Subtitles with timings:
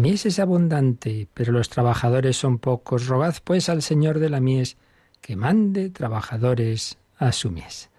[0.00, 3.06] Mies es abundante, pero los trabajadores son pocos.
[3.06, 4.76] Rogad pues al Señor de la mies
[5.20, 7.90] que mande trabajadores a su mies.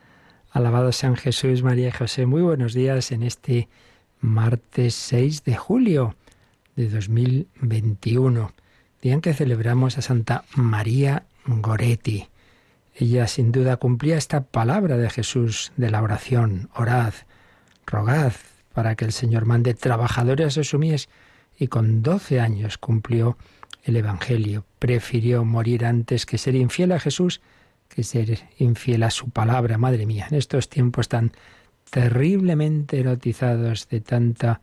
[0.52, 2.26] Alabado sean Jesús, María y José.
[2.26, 3.70] Muy buenos días en este
[4.20, 6.16] martes 6 de julio
[6.76, 8.52] de 2021,
[9.02, 12.28] día en que celebramos a Santa María Goretti.
[12.96, 17.14] Ella sin duda cumplía esta palabra de Jesús de la oración, orad,
[17.86, 18.34] rogad
[18.74, 21.08] para que el Señor mande trabajadores a su mies
[21.62, 23.38] y con doce años cumplió
[23.84, 24.66] el Evangelio.
[24.80, 27.40] Prefirió morir antes que ser infiel a Jesús
[27.88, 29.78] que ser infiel a su palabra.
[29.78, 31.34] Madre mía, en estos tiempos tan
[31.92, 34.62] terriblemente erotizados de tanta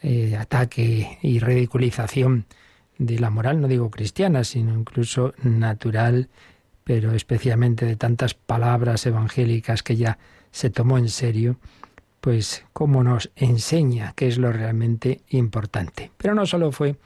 [0.00, 2.46] eh, ataque y ridiculización
[2.96, 6.30] de la moral, no digo cristiana, sino incluso natural,
[6.84, 10.18] pero especialmente de tantas palabras evangélicas que ya
[10.50, 11.58] se tomó en serio,
[12.20, 16.10] pues cómo nos enseña qué es lo realmente importante.
[16.16, 16.96] Pero no solo fue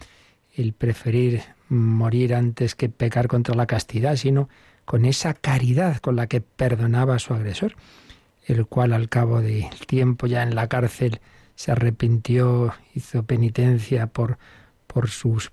[0.55, 4.49] el preferir morir antes que pecar contra la castidad, sino
[4.85, 7.75] con esa caridad con la que perdonaba a su agresor,
[8.47, 11.21] el cual al cabo del tiempo ya en la cárcel
[11.55, 14.39] se arrepintió, hizo penitencia por,
[14.87, 15.53] por, sus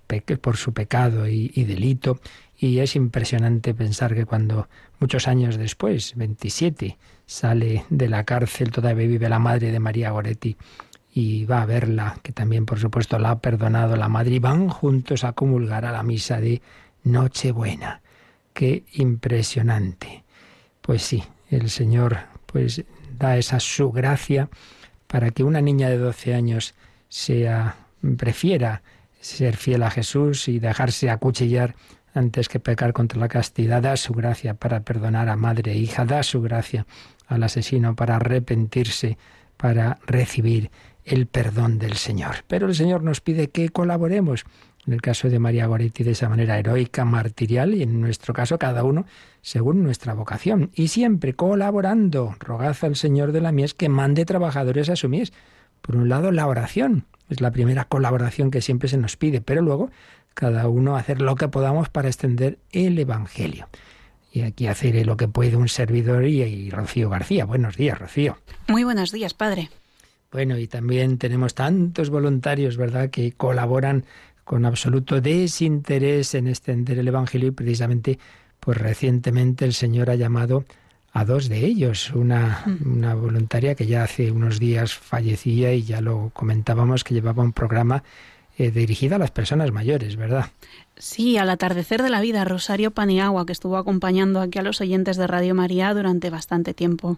[0.54, 2.20] su pecado y delito,
[2.62, 9.08] y es impresionante pensar que cuando muchos años después, 27, sale de la cárcel, todavía
[9.08, 10.58] vive la madre de María Goretti
[11.14, 14.68] y va a verla, que también por supuesto la ha perdonado la madre, y van
[14.68, 16.60] juntos a comulgar a la misa de
[17.02, 18.02] Nochebuena.
[18.52, 20.24] Qué impresionante.
[20.82, 22.84] Pues sí, el Señor pues
[23.18, 24.50] da esa su gracia
[25.06, 26.74] para que una niña de 12 años
[27.08, 27.76] sea
[28.18, 28.82] prefiera
[29.20, 31.74] ser fiel a Jesús y dejarse acuchillar
[32.14, 36.04] antes que pecar contra la castidad, da su gracia para perdonar a madre e hija,
[36.04, 36.86] da su gracia
[37.26, 39.18] al asesino para arrepentirse,
[39.56, 40.70] para recibir
[41.04, 42.44] el perdón del Señor.
[42.46, 44.44] Pero el Señor nos pide que colaboremos.
[44.86, 48.58] En el caso de María Goretti, de esa manera heroica, martirial, y en nuestro caso,
[48.58, 49.04] cada uno
[49.42, 50.70] según nuestra vocación.
[50.74, 52.34] Y siempre colaborando.
[52.40, 55.32] Rogad al Señor de la mies que mande trabajadores a su mies.
[55.82, 57.04] Por un lado, la oración.
[57.28, 59.40] Es la primera colaboración que siempre se nos pide.
[59.40, 59.90] Pero luego,
[60.34, 63.68] cada uno hacer lo que podamos para extender el Evangelio.
[64.32, 67.44] Y aquí hacer lo que puede un servidor y, Rocío García.
[67.44, 68.38] Buenos días, Rocío.
[68.68, 69.70] Muy buenos días, padre.
[70.30, 74.04] Bueno, y también tenemos tantos voluntarios, ¿verdad?, que colaboran
[74.44, 78.18] con absoluto desinterés en extender el Evangelio y precisamente,
[78.60, 80.64] pues recientemente el Señor ha llamado
[81.12, 82.92] a dos de ellos, una, mm.
[82.92, 87.52] una voluntaria que ya hace unos días fallecía y ya lo comentábamos que llevaba un
[87.52, 88.04] programa
[88.60, 90.50] eh, dirigida a las personas mayores, ¿verdad?
[90.98, 95.16] Sí, al atardecer de la vida, Rosario Paniagua, que estuvo acompañando aquí a los oyentes
[95.16, 97.16] de Radio María durante bastante tiempo.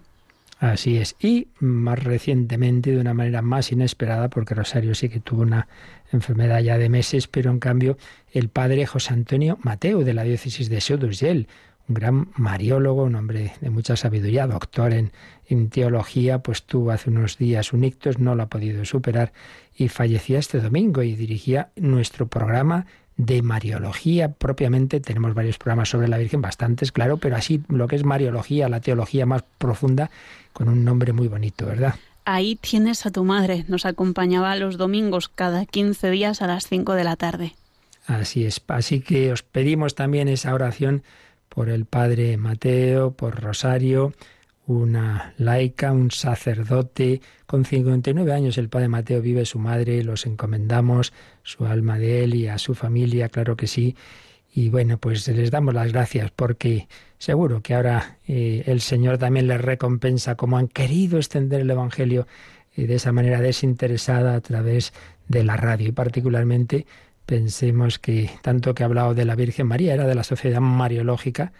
[0.60, 1.16] Así es.
[1.18, 5.66] Y más recientemente, de una manera más inesperada, porque Rosario sí que tuvo una
[6.12, 7.98] enfermedad ya de meses, pero en cambio
[8.30, 11.48] el padre José Antonio Mateo de la diócesis de Sodusel,
[11.88, 15.12] un gran mariólogo, un hombre de mucha sabiduría, doctor en,
[15.46, 19.32] en, teología, pues tuvo hace unos días un ictus, no lo ha podido superar
[19.76, 25.00] y fallecía este domingo y dirigía nuestro programa de Mariología propiamente.
[25.00, 28.80] Tenemos varios programas sobre la Virgen, bastantes, claro, pero así lo que es Mariología, la
[28.80, 30.10] teología más profunda,
[30.52, 31.94] con un nombre muy bonito, ¿verdad?
[32.24, 33.64] Ahí tienes a tu madre.
[33.68, 37.54] Nos acompañaba los domingos cada 15 días a las 5 de la tarde.
[38.06, 38.60] Así es.
[38.68, 41.02] Así que os pedimos también esa oración
[41.54, 44.14] por el Padre Mateo, por Rosario,
[44.66, 47.20] una laica, un sacerdote.
[47.46, 51.12] Con 59 años el padre Mateo vive su madre, los encomendamos,
[51.42, 53.96] su alma de él y a su familia, claro que sí.
[54.54, 56.88] Y bueno, pues les damos las gracias porque
[57.18, 62.26] seguro que ahora eh, el Señor también les recompensa como han querido extender el Evangelio
[62.74, 64.94] y de esa manera desinteresada a través
[65.28, 65.88] de la radio.
[65.88, 66.86] Y particularmente
[67.26, 71.52] pensemos que tanto que ha hablado de la Virgen María, era de la Sociedad Mariológica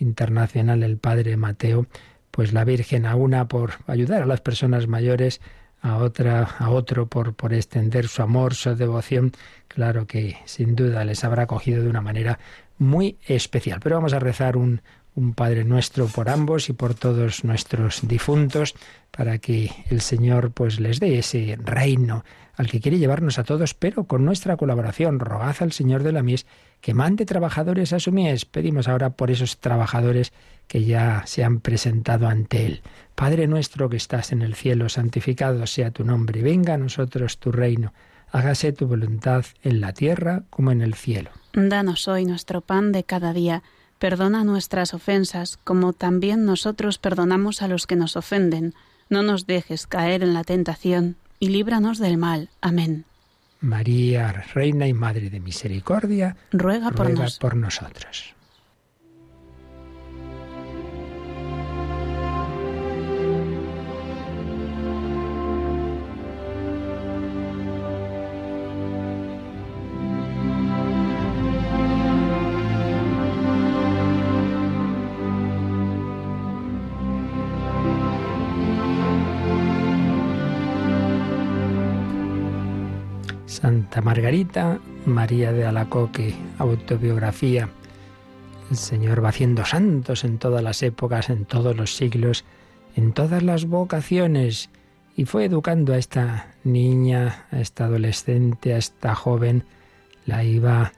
[0.00, 1.86] Internacional el Padre Mateo,
[2.30, 5.40] pues la Virgen a una por ayudar a las personas mayores,
[5.80, 9.32] a otra, a otro por, por extender su amor, su devoción,
[9.66, 12.38] claro que sin duda les habrá acogido de una manera
[12.78, 13.80] muy especial.
[13.82, 14.82] Pero vamos a rezar un,
[15.18, 18.74] un Padre nuestro por ambos y por todos nuestros difuntos,
[19.10, 22.24] para que el Señor pues les dé ese reino
[22.56, 25.18] al que quiere llevarnos a todos, pero con nuestra colaboración.
[25.18, 26.46] Rogad al Señor de la Mies
[26.80, 28.44] que mande trabajadores a su mies.
[28.44, 30.32] Pedimos ahora por esos trabajadores
[30.68, 32.82] que ya se han presentado ante Él.
[33.14, 37.50] Padre nuestro que estás en el cielo, santificado sea tu nombre, venga a nosotros tu
[37.50, 37.92] reino,
[38.30, 41.30] hágase tu voluntad en la tierra como en el cielo.
[41.54, 43.62] Danos hoy nuestro pan de cada día
[43.98, 48.74] Perdona nuestras ofensas, como también nosotros perdonamos a los que nos ofenden.
[49.08, 52.50] No nos dejes caer en la tentación, y líbranos del mal.
[52.60, 53.04] Amén.
[53.60, 58.34] María, Reina y Madre de Misericordia, ruega, por, por nosotros.
[83.60, 87.68] Santa Margarita, María de Alacoque, autobiografía.
[88.70, 92.44] El Señor va haciendo santos en todas las épocas, en todos los siglos,
[92.94, 94.70] en todas las vocaciones,
[95.16, 99.64] y fue educando a esta niña, a esta adolescente, a esta joven,
[100.24, 100.92] la iba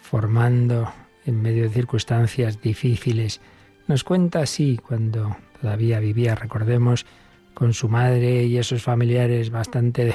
[0.00, 0.90] formando
[1.26, 3.42] en medio de circunstancias difíciles.
[3.88, 7.04] Nos cuenta así cuando todavía vivía, recordemos,
[7.52, 10.14] con su madre y esos familiares bastante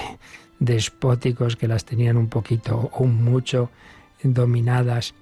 [0.62, 3.69] despóticos que las tenían un poquito o mucho
[4.24, 5.13] dominadas.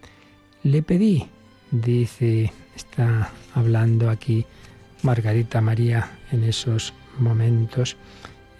[0.63, 1.27] Le pedí,
[1.71, 4.45] dice, está hablando aquí
[5.01, 7.95] Margarita María en esos momentos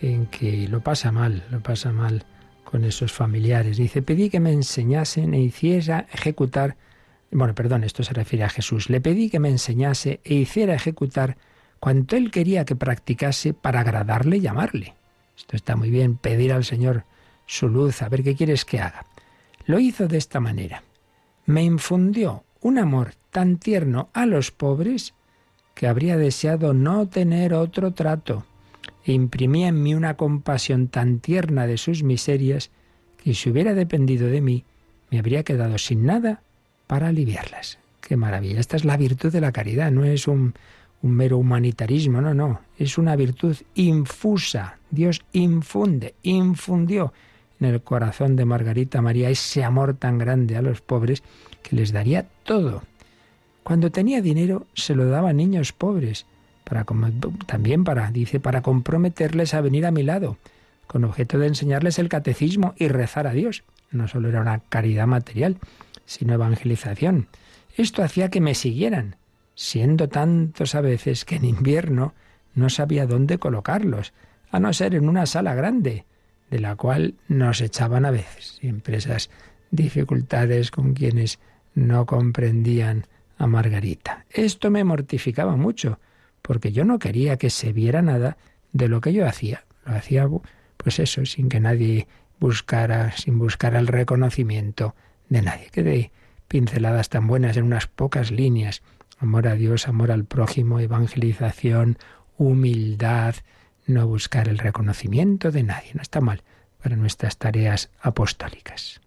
[0.02, 2.24] en que lo pasa mal, lo pasa mal
[2.64, 3.76] con esos familiares.
[3.76, 6.78] Dice, pedí que me enseñasen e hiciera ejecutar,
[7.30, 11.36] bueno, perdón, esto se refiere a Jesús, le pedí que me enseñase e hiciera ejecutar
[11.82, 14.99] cuanto él quería que practicase para agradarle y amarle.
[15.40, 17.06] Esto está muy bien, pedir al Señor
[17.46, 19.06] su luz, a ver qué quieres que haga.
[19.66, 20.84] Lo hizo de esta manera.
[21.46, 25.14] Me infundió un amor tan tierno a los pobres
[25.74, 28.46] que habría deseado no tener otro trato,
[29.06, 32.70] e imprimía en mí una compasión tan tierna de sus miserias
[33.24, 34.66] que si hubiera dependido de mí,
[35.10, 36.42] me habría quedado sin nada
[36.86, 37.80] para aliviarlas.
[38.02, 38.60] Qué maravilla.
[38.60, 40.54] Esta es la virtud de la caridad, no es un,
[41.02, 44.78] un mero humanitarismo, no, no, es una virtud infusa.
[44.92, 47.14] Dios infunde, infundió
[47.60, 51.24] en el corazón de Margarita María ese amor tan grande a los pobres
[51.64, 52.84] que les daría todo.
[53.64, 56.26] Cuando tenía dinero se lo daba a niños pobres,
[56.64, 56.86] para,
[57.46, 60.38] también para, dice, para comprometerles a venir a mi lado,
[60.88, 63.64] con objeto de enseñarles el catecismo y rezar a Dios.
[63.92, 65.58] No solo era una caridad material,
[66.06, 67.28] sino evangelización.
[67.76, 69.16] Esto hacía que me siguieran,
[69.60, 72.14] siendo tantos a veces que en invierno
[72.56, 74.14] no sabía dónde colocarlos,
[74.52, 76.06] a no ser en una sala grande,
[76.50, 79.30] de la cual nos echaban a veces, siempre esas
[79.70, 81.40] dificultades con quienes
[81.76, 83.06] no comprendían
[83.38, 84.26] a Margarita.
[84.30, 86.00] Esto me mortificaba mucho,
[86.42, 88.38] porque yo no quería que se viera nada
[88.72, 89.66] de lo que yo hacía.
[89.86, 90.26] Lo hacía,
[90.78, 92.08] pues eso, sin que nadie
[92.40, 94.96] buscara, sin buscar el reconocimiento
[95.28, 95.68] de nadie.
[95.70, 96.12] Que de
[96.48, 98.84] pinceladas tan buenas en unas pocas líneas
[99.20, 101.98] amor a Dios, amor al prójimo, evangelización,
[102.38, 103.36] humildad,
[103.86, 105.92] no buscar el reconocimiento de nadie.
[105.94, 106.44] No está mal
[106.82, 109.02] para nuestras tareas apostólicas.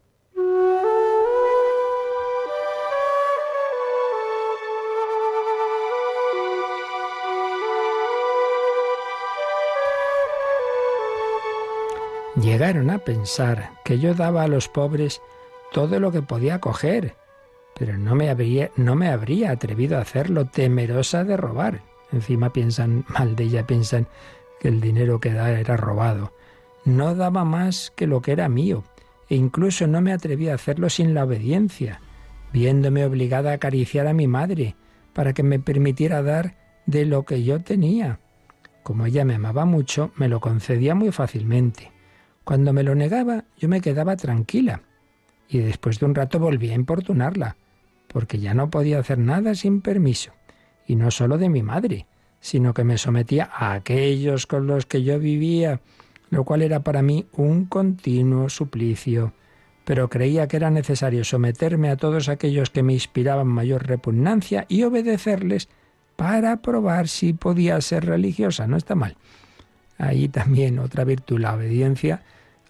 [12.36, 15.20] Llegaron a pensar que yo daba a los pobres
[15.70, 17.14] todo lo que podía coger
[17.78, 21.82] pero no me habría, no me habría atrevido a hacerlo, temerosa de robar.
[22.12, 24.06] Encima piensan mal de ella, piensan
[24.60, 26.32] que el dinero que da era robado.
[26.84, 28.84] No daba más que lo que era mío,
[29.28, 32.00] e incluso no me atreví a hacerlo sin la obediencia,
[32.52, 34.76] viéndome obligada a acariciar a mi madre,
[35.14, 38.20] para que me permitiera dar de lo que yo tenía.
[38.82, 41.92] Como ella me amaba mucho, me lo concedía muy fácilmente.
[42.44, 44.82] Cuando me lo negaba, yo me quedaba tranquila,
[45.48, 47.56] y después de un rato volví a importunarla
[48.12, 50.32] porque ya no podía hacer nada sin permiso,
[50.86, 52.06] y no solo de mi madre,
[52.40, 55.80] sino que me sometía a aquellos con los que yo vivía,
[56.30, 59.32] lo cual era para mí un continuo suplicio.
[59.84, 64.82] Pero creía que era necesario someterme a todos aquellos que me inspiraban mayor repugnancia y
[64.84, 65.68] obedecerles
[66.16, 68.66] para probar si podía ser religiosa.
[68.66, 69.16] No está mal.
[69.98, 72.22] Ahí también otra virtud, la obediencia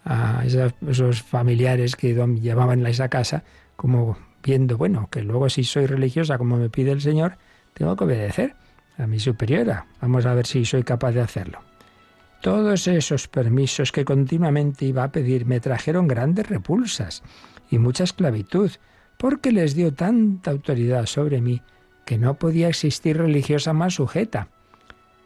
[0.05, 3.43] a esos familiares que llevaban a esa casa
[3.75, 7.37] como viendo, bueno, que luego si soy religiosa como me pide el Señor,
[7.73, 8.55] tengo que obedecer
[8.97, 9.87] a mi superiora.
[10.01, 11.59] Vamos a ver si soy capaz de hacerlo.
[12.41, 17.23] Todos esos permisos que continuamente iba a pedir me trajeron grandes repulsas
[17.71, 18.69] y mucha esclavitud,
[19.17, 21.61] porque les dio tanta autoridad sobre mí
[22.05, 24.49] que no podía existir religiosa más sujeta.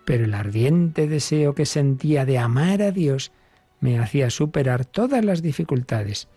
[0.06, 3.32] Pero el ardiente deseo que sentía de amar a Dios
[3.80, 6.28] me hacía superar todas las dificultades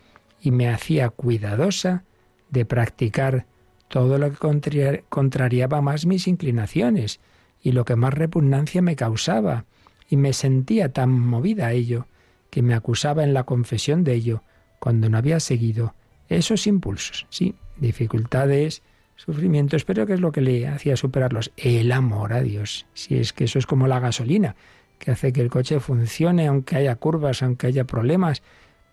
[0.40, 2.04] y me hacía cuidadosa
[2.50, 3.46] de practicar
[3.88, 7.20] todo lo que contrariaba más mis inclinaciones
[7.62, 9.64] y lo que más repugnancia me causaba,
[10.08, 12.06] y me sentía tan movida a ello
[12.50, 14.42] que me acusaba en la confesión de ello
[14.80, 15.94] cuando no había seguido
[16.28, 17.26] esos impulsos.
[17.30, 18.82] Sí, dificultades,
[19.14, 21.52] sufrimientos, pero ¿qué es lo que le hacía superarlos?
[21.56, 22.86] El amor a Dios.
[22.92, 24.56] Si es que eso es como la gasolina,
[24.98, 28.42] que hace que el coche funcione aunque haya curvas, aunque haya problemas.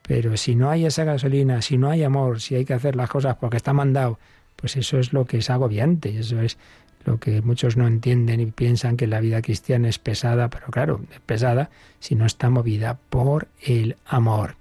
[0.08, 3.10] Pero si no hay esa gasolina, si no hay amor, si hay que hacer las
[3.10, 4.20] cosas porque está mandado,
[4.56, 6.58] pues eso es lo que es agobiante, eso es
[7.06, 11.02] lo que muchos no entienden y piensan que la vida cristiana es pesada, pero claro,
[11.14, 14.56] es pesada si no está movida por el amor.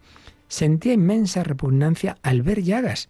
[0.48, 3.08] Sentía inmensa repugnancia al ver llagas.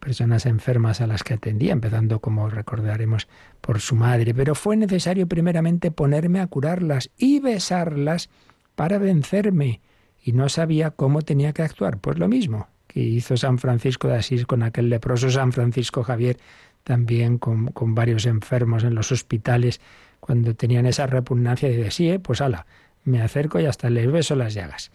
[0.00, 3.28] Personas enfermas a las que atendía, empezando, como recordaremos,
[3.60, 8.30] por su madre, pero fue necesario primeramente ponerme a curarlas y besarlas
[8.74, 9.80] para vencerme,
[10.26, 11.98] y no sabía cómo tenía que actuar.
[11.98, 16.36] Pues lo mismo que hizo San Francisco de Asís con aquel leproso San Francisco Javier
[16.82, 19.80] también con, varios enfermos en los hospitales,
[20.18, 22.66] cuando tenían esa repugnancia, de sí, eh, pues ala,
[23.04, 24.90] me acerco y hasta les beso las llagas.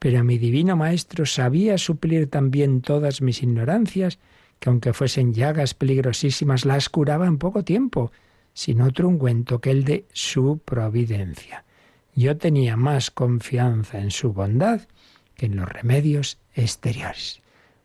[0.00, 4.18] Pero mi divino Maestro sabía suplir también todas mis ignorancias,
[4.58, 8.10] que aunque fuesen llagas peligrosísimas, las curaba en poco tiempo,
[8.52, 11.64] sin otro ungüento que el de su providencia.
[12.14, 14.82] Yo tenía más confianza en su bondad
[15.34, 17.40] que en los remedios exteriores.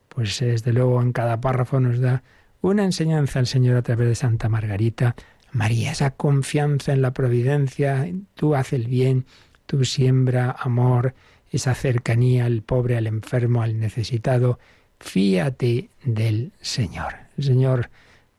[0.10, 2.24] Pues desde luego en cada párrafo nos da
[2.62, 5.15] una enseñanza al Señor a través de Santa Margarita.
[5.51, 9.25] María, esa confianza en la providencia, tú haces el bien,
[9.65, 11.13] tú siembra amor,
[11.51, 14.60] esa cercanía al pobre, al enfermo, al necesitado.
[15.00, 17.15] Fíate del Señor.
[17.38, 17.89] El Señor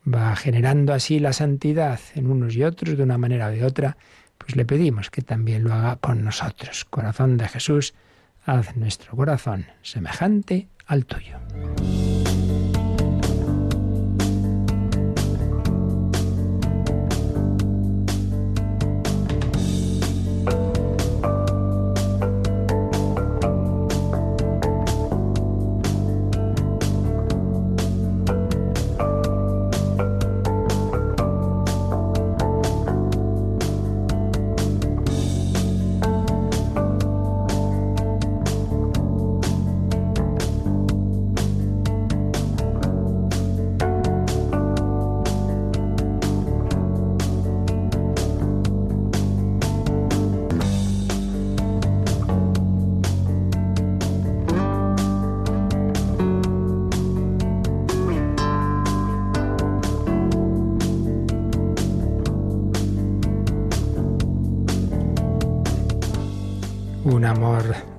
[0.07, 3.97] va generando así la santidad en unos y otros de una manera o de otra,
[4.49, 6.87] pues le pedimos que también lo haga con nosotros.
[6.87, 7.93] Corazón de Jesús,
[8.47, 11.37] haz nuestro corazón semejante al tuyo.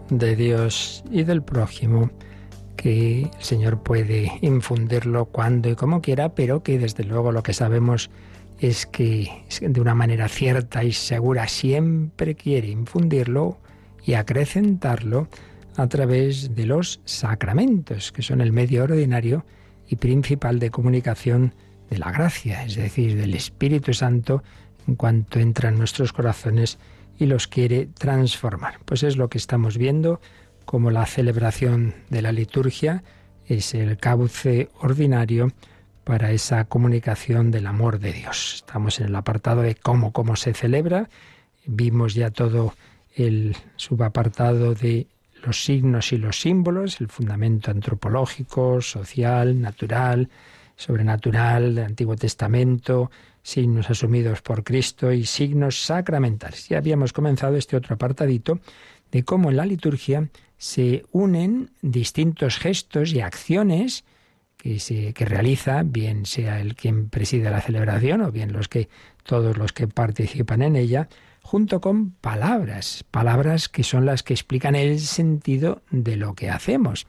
[0.09, 2.09] De Dios y del prójimo
[2.75, 7.53] que el Señor puede infundirlo cuando y como quiera, pero que desde luego lo que
[7.53, 8.09] sabemos
[8.59, 9.29] es que
[9.61, 13.59] de una manera cierta y segura siempre quiere infundirlo
[14.03, 15.27] y acrecentarlo
[15.77, 19.45] a través de los sacramentos, que son el medio ordinario
[19.87, 21.53] y principal de comunicación
[21.91, 24.41] de la gracia, es decir, del Espíritu Santo
[24.87, 26.79] en cuanto entra en nuestros corazones
[27.19, 28.79] y los quiere transformar.
[28.85, 30.21] Pues es lo que estamos viendo,
[30.65, 33.03] como la celebración de la liturgia
[33.49, 35.51] es el cauce ordinario
[36.03, 38.53] para esa comunicación del amor de Dios.
[38.55, 41.09] Estamos en el apartado de cómo, cómo se celebra.
[41.65, 42.73] Vimos ya todo
[43.15, 45.07] el subapartado de
[45.43, 50.29] los signos y los símbolos, el fundamento antropológico, social, natural,
[50.75, 53.09] sobrenatural del Antiguo Testamento,
[53.43, 56.67] signos asumidos por Cristo y signos sacramentales.
[56.69, 58.59] Ya habíamos comenzado este otro apartadito
[59.11, 64.03] de cómo en la liturgia se unen distintos gestos y acciones
[64.57, 68.89] que, se, que realiza, bien sea el quien preside la celebración o bien los que,
[69.23, 71.07] todos los que participan en ella,
[71.41, 77.07] junto con palabras, palabras que son las que explican el sentido de lo que hacemos,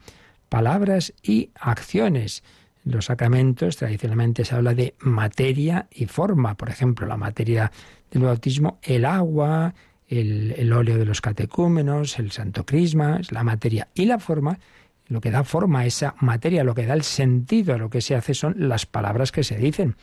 [0.48, 2.42] palabras y acciones
[2.84, 6.56] los sacramentos tradicionalmente se habla de materia y forma.
[6.56, 7.70] Por ejemplo, la materia
[8.10, 9.74] del bautismo, el agua,
[10.08, 14.58] el, óleo de los catecúmenos, el santo crisma, es la materia y la forma.
[15.08, 18.00] Lo que da forma a esa materia, lo que da el sentido a lo que
[18.00, 19.96] se hace son las palabras que se dicen.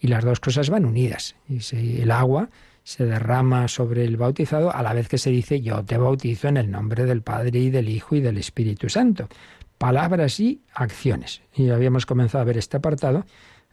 [0.00, 1.34] y las dos cosas van unidas.
[1.72, 2.50] El agua
[2.84, 6.56] se derrama sobre el bautizado a la vez que se dice yo te bautizo en
[6.56, 9.28] el nombre del Padre y del Hijo y del Espíritu Santo.
[9.78, 11.40] Palabras y acciones.
[11.54, 13.24] Y habíamos comenzado a ver este apartado,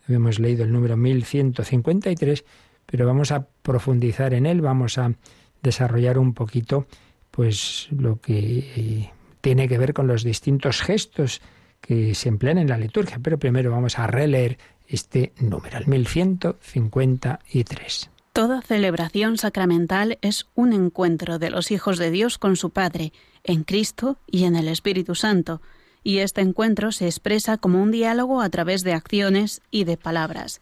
[0.07, 2.45] habíamos leído el número 1153,
[2.85, 5.13] pero vamos a profundizar en él, vamos a
[5.62, 6.88] desarrollar un poquito
[7.31, 11.41] pues lo que tiene que ver con los distintos gestos
[11.81, 13.19] que se emplean en la liturgia.
[13.21, 14.57] Pero primero vamos a releer
[14.88, 18.09] este número, el 1153.
[18.33, 23.63] Toda celebración sacramental es un encuentro de los hijos de Dios con su Padre, en
[23.63, 25.62] Cristo y en el Espíritu Santo,
[26.05, 30.62] y este encuentro se expresa como un diálogo a través de acciones y de palabras.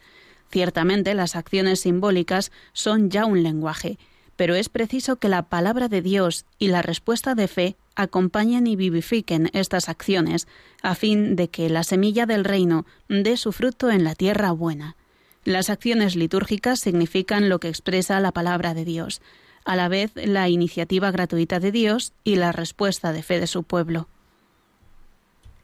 [0.49, 3.99] Ciertamente las acciones simbólicas son ya un lenguaje,
[4.37, 8.77] pero es preciso que la palabra de Dios y la respuesta de fe acompañen y
[8.77, 10.47] vivifiquen estas acciones,
[10.81, 14.95] a fin de que la semilla del reino dé su fruto en la tierra buena.
[15.43, 19.21] Las acciones litúrgicas significan lo que expresa la palabra de Dios,
[19.65, 23.63] a la vez la iniciativa gratuita de Dios y la respuesta de fe de su
[23.63, 24.07] pueblo.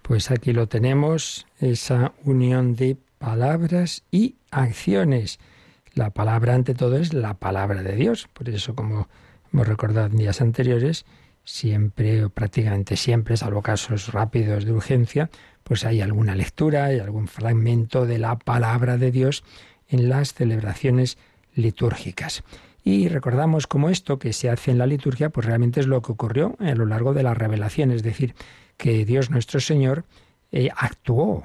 [0.09, 5.39] Pues aquí lo tenemos, esa unión de palabras y acciones.
[5.93, 8.27] La palabra ante todo es la palabra de Dios.
[8.33, 9.07] Por eso, como
[9.53, 11.05] hemos recordado en días anteriores,
[11.43, 15.29] siempre o prácticamente siempre, salvo casos rápidos de urgencia,
[15.63, 19.43] pues hay alguna lectura, hay algún fragmento de la palabra de Dios
[19.89, 21.19] en las celebraciones
[21.53, 22.41] litúrgicas.
[22.83, 26.13] Y recordamos como esto que se hace en la liturgia, pues realmente es lo que
[26.13, 28.33] ocurrió a lo largo de la revelación, es decir,
[28.79, 30.05] que Dios nuestro Señor
[30.53, 31.43] eh, actuó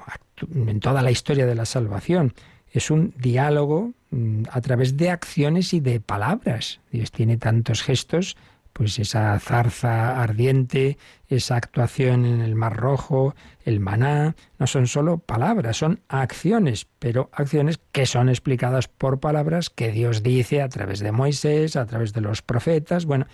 [0.55, 2.33] en toda la historia de la salvación.
[2.71, 6.79] Es un diálogo mm, a través de acciones y de palabras.
[6.91, 8.37] Dios tiene tantos gestos
[8.71, 10.97] pues esa zarza ardiente,
[11.29, 17.29] esa actuación en el Mar Rojo, el maná, no son solo palabras, son acciones, pero
[17.31, 22.11] acciones que son explicadas por palabras que Dios dice a través de Moisés, a través
[22.11, 23.05] de los profetas.
[23.05, 23.27] Bueno,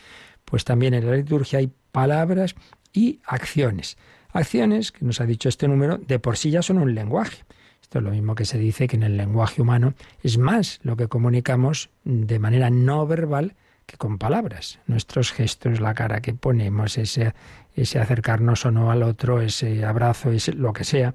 [0.46, 2.54] pues también en la liturgia hay palabras
[2.94, 3.98] y acciones.
[4.34, 7.44] Acciones, que nos ha dicho este número, de por sí ya son un lenguaje.
[7.82, 10.96] Esto es lo mismo que se dice que en el lenguaje humano es más lo
[10.96, 13.56] que comunicamos de manera no verbal
[13.98, 14.80] con palabras.
[14.88, 17.34] Nuestros gestos, la cara que ponemos, ese,
[17.76, 21.14] ese acercarnos o no al otro, ese abrazo, ese, lo que sea,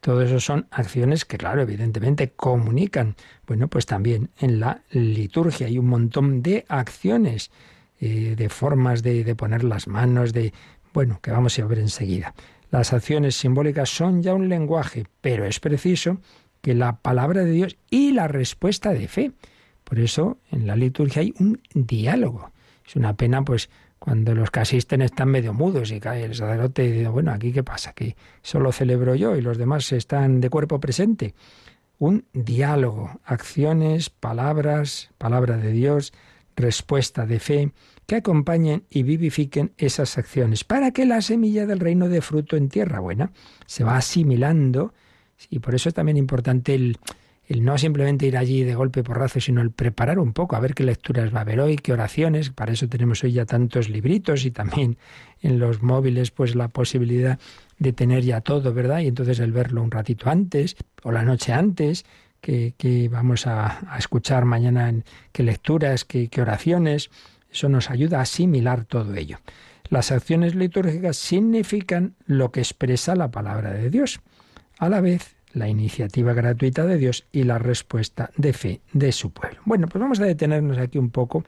[0.00, 3.16] todo eso son acciones que, claro, evidentemente comunican.
[3.46, 7.50] Bueno, pues también en la liturgia hay un montón de acciones,
[8.00, 10.52] eh, de formas de, de poner las manos, de,
[10.98, 12.34] bueno, que vamos a ver enseguida.
[12.72, 16.18] Las acciones simbólicas son ya un lenguaje, pero es preciso
[16.60, 19.32] que la palabra de Dios y la respuesta de fe
[19.84, 22.50] por eso en la liturgia hay un diálogo.
[22.84, 26.84] Es una pena, pues, cuando los que asisten están medio mudos y cae el sacerdote
[26.84, 30.50] y dice, bueno, aquí qué pasa, que solo celebro yo y los demás están de
[30.50, 31.36] cuerpo presente.
[32.00, 36.12] Un diálogo, acciones, palabras, palabra de Dios,
[36.56, 37.72] respuesta de fe,
[38.08, 42.70] que acompañen y vivifiquen esas acciones, para que la semilla del reino dé fruto en
[42.70, 43.32] tierra buena.
[43.66, 44.94] Se va asimilando,
[45.50, 46.96] y por eso es también importante el,
[47.48, 50.72] el no simplemente ir allí de golpe porrazo, sino el preparar un poco, a ver
[50.72, 52.48] qué lecturas va a haber hoy, qué oraciones.
[52.48, 54.96] Para eso tenemos hoy ya tantos libritos y también
[55.42, 57.38] en los móviles, pues la posibilidad
[57.78, 59.00] de tener ya todo, ¿verdad?
[59.00, 62.06] Y entonces el verlo un ratito antes o la noche antes,
[62.40, 67.10] que, vamos a, escuchar mañana en qué lecturas, qué, qué oraciones.
[67.50, 69.38] Eso nos ayuda a asimilar todo ello.
[69.90, 74.20] Las acciones litúrgicas significan lo que expresa la palabra de Dios.
[74.78, 79.30] A la vez, la iniciativa gratuita de Dios y la respuesta de fe de su
[79.32, 79.60] pueblo.
[79.64, 81.44] Bueno, pues vamos a detenernos aquí un poco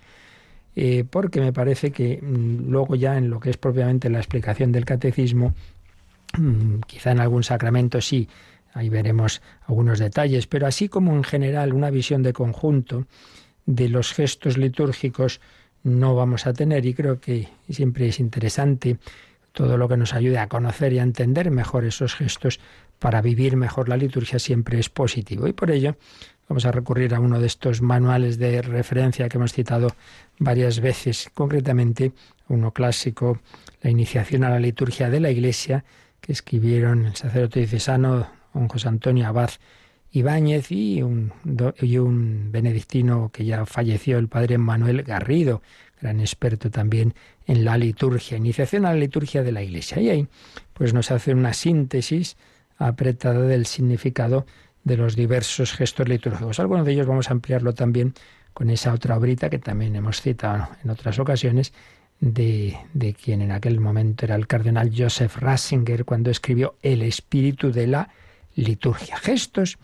[0.76, 4.72] eh, porque me parece que mm, luego ya en lo que es propiamente la explicación
[4.72, 5.54] del catecismo,
[6.38, 8.28] mm, quizá en algún sacramento sí,
[8.72, 13.06] ahí veremos algunos detalles, pero así como en general una visión de conjunto
[13.66, 15.40] de los gestos litúrgicos
[15.82, 18.98] no vamos a tener y creo que siempre es interesante
[19.52, 22.60] todo lo que nos ayude a conocer y a entender mejor esos gestos
[22.98, 25.48] para vivir mejor la liturgia siempre es positivo.
[25.48, 25.96] Y por ello
[26.48, 29.88] vamos a recurrir a uno de estos manuales de referencia que hemos citado
[30.38, 32.12] varias veces, concretamente
[32.48, 33.40] uno clásico,
[33.82, 35.84] la iniciación a la liturgia de la Iglesia,
[36.20, 39.50] que escribieron el sacerdote diocesano don José Antonio Abad
[40.12, 41.32] Ibáñez y un,
[41.80, 45.62] y un benedictino que ya falleció, el padre Manuel Garrido,
[46.00, 47.14] gran experto también
[47.46, 50.00] en la liturgia, iniciación a la liturgia de la Iglesia.
[50.00, 50.28] Y ahí
[50.74, 52.36] pues nos hace una síntesis
[52.78, 54.46] apretada del significado
[54.82, 56.58] de los diversos gestos litúrgicos.
[56.58, 58.14] Algunos de ellos vamos a ampliarlo también
[58.54, 61.72] con esa otra obrita que también hemos citado en otras ocasiones,
[62.18, 67.72] de, de, quien en aquel momento era el cardenal Joseph Ratzinger cuando escribió El espíritu
[67.72, 68.10] de la
[68.56, 69.16] liturgia.
[69.16, 69.78] Gestos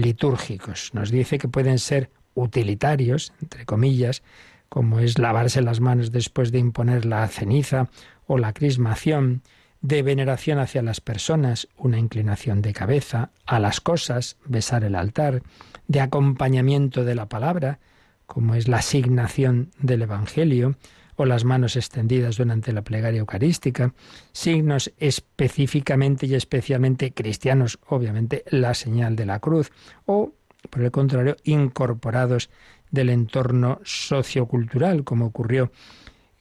[0.00, 0.92] litúrgicos.
[0.94, 4.22] Nos dice que pueden ser utilitarios, entre comillas,
[4.68, 7.88] como es lavarse las manos después de imponer la ceniza
[8.26, 9.42] o la crismación,
[9.80, 15.42] de veneración hacia las personas, una inclinación de cabeza, a las cosas, besar el altar,
[15.86, 17.78] de acompañamiento de la palabra,
[18.26, 20.76] como es la asignación del Evangelio,
[21.16, 23.94] o las manos extendidas durante la plegaria eucarística,
[24.32, 29.72] signos específicamente y especialmente cristianos, obviamente la señal de la cruz,
[30.04, 30.32] o,
[30.70, 32.50] por el contrario, incorporados
[32.90, 35.72] del entorno sociocultural, como ocurrió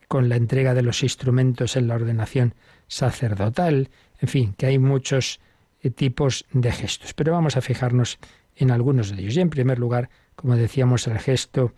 [0.08, 2.54] con la entrega de los instrumentos en la ordenación
[2.88, 5.40] sacerdotal, en fin, que hay muchos
[5.82, 7.14] eh, tipos de gestos.
[7.14, 8.20] Pero vamos a fijarnos
[8.56, 9.36] en algunos de ellos.
[9.36, 11.74] Y en primer lugar, como decíamos, el gesto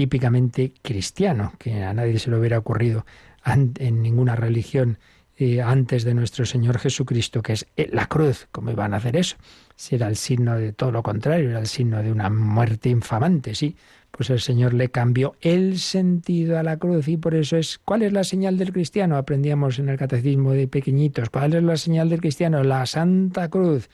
[0.00, 3.04] típicamente cristiano, que a nadie se le hubiera ocurrido
[3.44, 4.96] en ninguna religión
[5.36, 8.48] eh, antes de nuestro Señor Jesucristo, que es la cruz.
[8.50, 9.36] ¿Cómo iban a hacer eso?
[9.76, 13.54] Si era el signo de todo lo contrario, era el signo de una muerte infamante,
[13.54, 13.76] sí.
[14.10, 18.00] Pues el Señor le cambió el sentido a la cruz y por eso es, ¿cuál
[18.00, 19.18] es la señal del cristiano?
[19.18, 22.64] Aprendíamos en el catecismo de pequeñitos, ¿cuál es la señal del cristiano?
[22.64, 23.90] La Santa Cruz,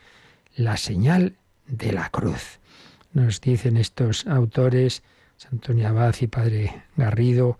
[0.54, 1.34] la señal
[1.66, 2.60] de la cruz.
[3.12, 5.02] Nos dicen estos autores,
[5.50, 7.58] Antonio Abad y Padre Garrido,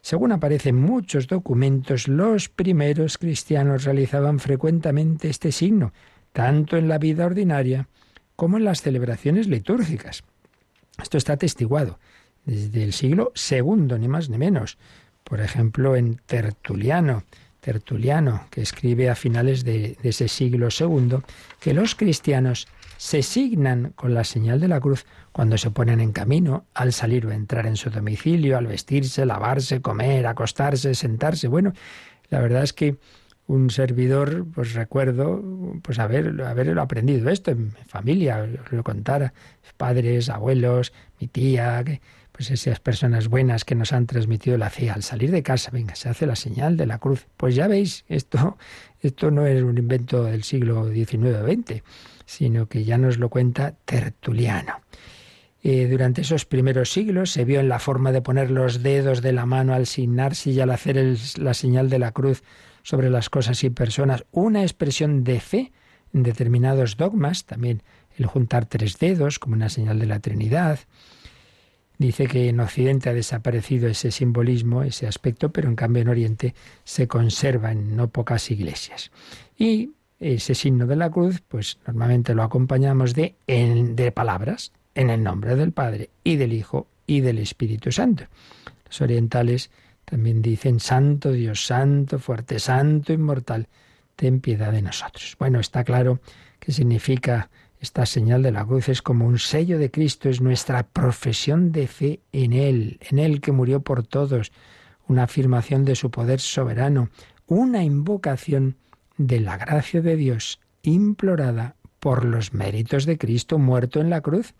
[0.00, 5.92] según aparece en muchos documentos, los primeros cristianos realizaban frecuentemente este signo,
[6.32, 7.88] tanto en la vida ordinaria
[8.34, 10.24] como en las celebraciones litúrgicas.
[11.00, 12.00] Esto está atestiguado
[12.44, 14.76] desde el siglo II, ni más ni menos.
[15.22, 17.22] Por ejemplo, en Tertuliano,
[17.60, 21.18] Tertuliano, que escribe a finales de, de ese siglo II,
[21.60, 26.12] que los cristianos se signan con la señal de la cruz cuando se ponen en
[26.12, 31.48] camino, al salir o entrar en su domicilio, al vestirse, lavarse, comer, acostarse, sentarse.
[31.48, 31.72] Bueno,
[32.28, 32.96] la verdad es que
[33.46, 35.42] un servidor, pues recuerdo,
[35.82, 36.40] pues haber,
[36.78, 39.32] aprendido esto en mi familia, lo contara,
[39.76, 41.82] padres, abuelos, mi tía,
[42.30, 45.94] pues esas personas buenas que nos han transmitido la fe al salir de casa, venga,
[45.94, 47.26] se hace la señal de la cruz.
[47.36, 48.56] Pues ya veis, esto,
[49.00, 51.82] esto no es un invento del siglo XIX o XX,
[52.24, 54.80] sino que ya nos lo cuenta Tertuliano.
[55.64, 59.32] Eh, durante esos primeros siglos se vio en la forma de poner los dedos de
[59.32, 62.42] la mano al signarse y al hacer la señal de la cruz
[62.82, 65.72] sobre las cosas y personas una expresión de fe
[66.12, 67.82] en determinados dogmas, también
[68.18, 70.80] el juntar tres dedos como una señal de la Trinidad.
[71.96, 76.54] Dice que en Occidente ha desaparecido ese simbolismo, ese aspecto, pero en cambio en Oriente
[76.82, 79.12] se conserva en no pocas iglesias.
[79.56, 85.22] Y ese signo de la cruz, pues normalmente lo acompañamos de, de palabras, en el
[85.22, 88.24] nombre del Padre y del Hijo y del Espíritu Santo.
[88.86, 89.70] Los orientales
[90.04, 93.68] también dicen, Santo Dios, Santo, fuerte, Santo, inmortal,
[94.16, 95.36] ten piedad de nosotros.
[95.38, 96.20] Bueno, está claro
[96.58, 97.50] que significa
[97.80, 101.88] esta señal de la cruz, es como un sello de Cristo, es nuestra profesión de
[101.88, 104.52] fe en Él, en Él que murió por todos,
[105.08, 107.08] una afirmación de su poder soberano,
[107.46, 108.76] una invocación
[109.16, 114.54] de la gracia de Dios implorada por los méritos de Cristo muerto en la cruz.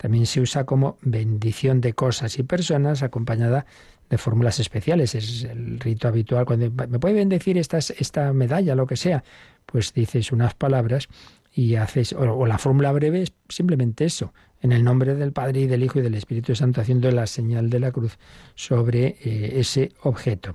[0.00, 3.66] También se usa como bendición de cosas y personas acompañada
[4.08, 5.14] de fórmulas especiales.
[5.14, 6.46] Es el rito habitual.
[6.46, 9.22] Cuando me puede bendecir esta, esta medalla, lo que sea,
[9.66, 11.08] pues dices unas palabras
[11.54, 14.32] y haces, o, la fórmula breve es simplemente eso,
[14.62, 17.68] en el nombre del Padre y del Hijo y del Espíritu Santo, haciendo la señal
[17.68, 18.18] de la cruz
[18.54, 20.54] sobre eh, ese objeto.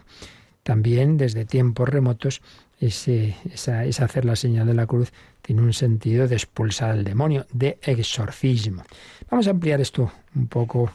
[0.63, 2.41] También desde tiempos remotos
[2.79, 5.13] ese, esa, hacer la señal de la cruz
[5.45, 8.83] tiene un sentido de expulsar al demonio, de exorcismo.
[9.29, 10.91] Vamos a ampliar esto un poco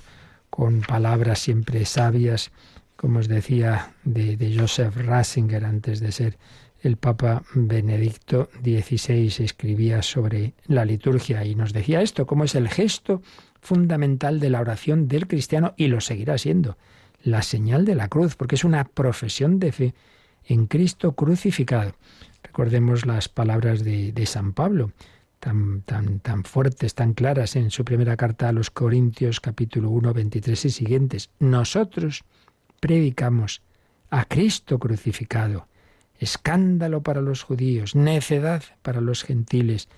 [0.51, 2.51] con palabras siempre sabias,
[2.97, 6.39] como os decía, de, Joseph Ratzinger antes de ser
[6.83, 12.69] el Papa Benedicto XVI escribía sobre la liturgia y nos decía esto, cómo es el
[12.69, 13.23] gesto
[13.61, 16.77] fundamental de la oración del cristiano y lo seguirá siendo,
[17.23, 19.95] la señal de la cruz, porque es una profesión de fe
[20.45, 21.95] en Cristo crucificado.
[22.43, 24.93] Recordemos las palabras de, San Pablo,
[25.39, 30.13] tan, tan, tan fuertes, tan claras en su primera carta a los Corintios capítulo 1,
[30.13, 31.31] 23 y siguientes.
[31.39, 32.25] Nosotros
[32.81, 33.63] predicamos
[34.11, 35.69] a Cristo crucificado,
[36.19, 39.89] escándalo para los judíos, necedad para los gentiles,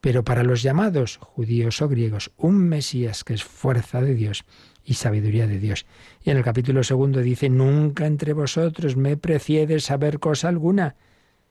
[0.00, 4.44] pero para los llamados judíos o griegos, un Mesías que es fuerza de Dios
[4.84, 5.86] y sabiduría de Dios.
[6.24, 10.96] Y en el capítulo segundo dice, nunca entre vosotros me preciede saber cosa alguna,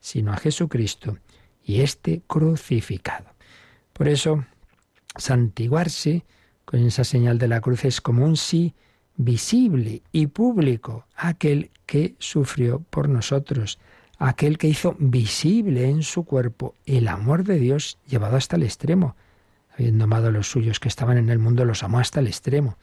[0.02, 1.18] sino a Jesucristo
[1.64, 3.28] y este crucificado.
[3.94, 4.44] Por eso,
[5.16, 6.26] santiguarse
[6.66, 8.74] con esa señal de la cruz es como un sí
[9.16, 13.80] visible y público aquel que sufrió por nosotros,
[14.18, 19.16] aquel que hizo visible en su cuerpo el amor de Dios llevado hasta el extremo,
[19.74, 22.78] habiendo amado a los suyos que estaban en el mundo, los amó hasta el extremo.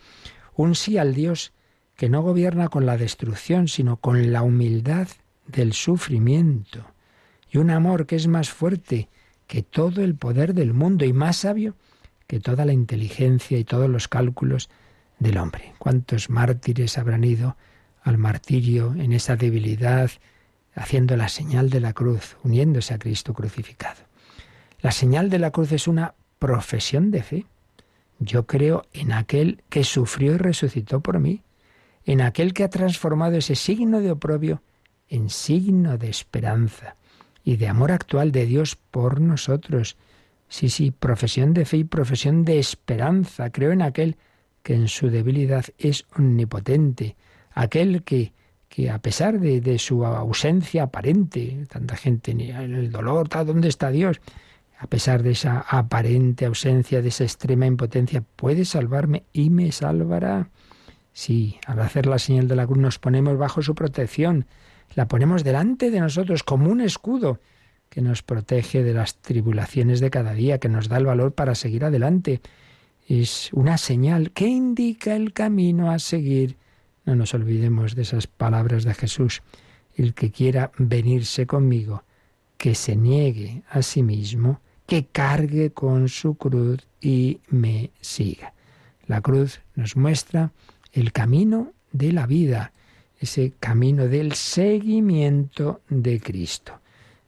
[0.54, 1.52] Un sí al Dios
[1.96, 5.08] que no gobierna con la destrucción, sino con la humildad
[5.46, 6.84] del sufrimiento.
[7.50, 9.08] Y un amor que es más fuerte
[9.46, 11.74] que todo el poder del mundo y más sabio
[12.26, 14.68] que toda la inteligencia y todos los cálculos
[15.18, 15.72] del hombre.
[15.78, 17.56] ¿Cuántos mártires habrán ido
[18.02, 20.10] al martirio en esa debilidad,
[20.74, 24.02] haciendo la señal de la cruz, uniéndose a Cristo crucificado?
[24.80, 27.46] La señal de la cruz es una profesión de fe.
[28.20, 31.42] Yo creo en aquel que sufrió y resucitó por mí,
[32.04, 34.62] en aquel que ha transformado ese signo de oprobio
[35.08, 36.97] en signo de esperanza
[37.48, 39.96] y de amor actual de Dios por nosotros.
[40.50, 43.48] Sí, sí, profesión de fe y profesión de esperanza.
[43.48, 44.18] Creo en aquel
[44.62, 47.16] que en su debilidad es omnipotente,
[47.52, 48.34] aquel que,
[48.68, 53.90] que a pesar de, de su ausencia aparente, tanta gente en el dolor, ¿dónde está
[53.90, 54.20] Dios?
[54.78, 60.50] A pesar de esa aparente ausencia, de esa extrema impotencia, puede salvarme y me salvará.
[61.14, 64.44] Sí, al hacer la señal de la cruz nos ponemos bajo su protección,
[64.94, 67.40] la ponemos delante de nosotros como un escudo
[67.88, 71.54] que nos protege de las tribulaciones de cada día, que nos da el valor para
[71.54, 72.40] seguir adelante.
[73.06, 76.56] Es una señal que indica el camino a seguir.
[77.04, 79.42] No nos olvidemos de esas palabras de Jesús.
[79.94, 82.04] El que quiera venirse conmigo,
[82.58, 88.54] que se niegue a sí mismo, que cargue con su cruz y me siga.
[89.06, 90.52] La cruz nos muestra
[90.92, 92.72] el camino de la vida,
[93.18, 96.80] ese camino del seguimiento de Cristo.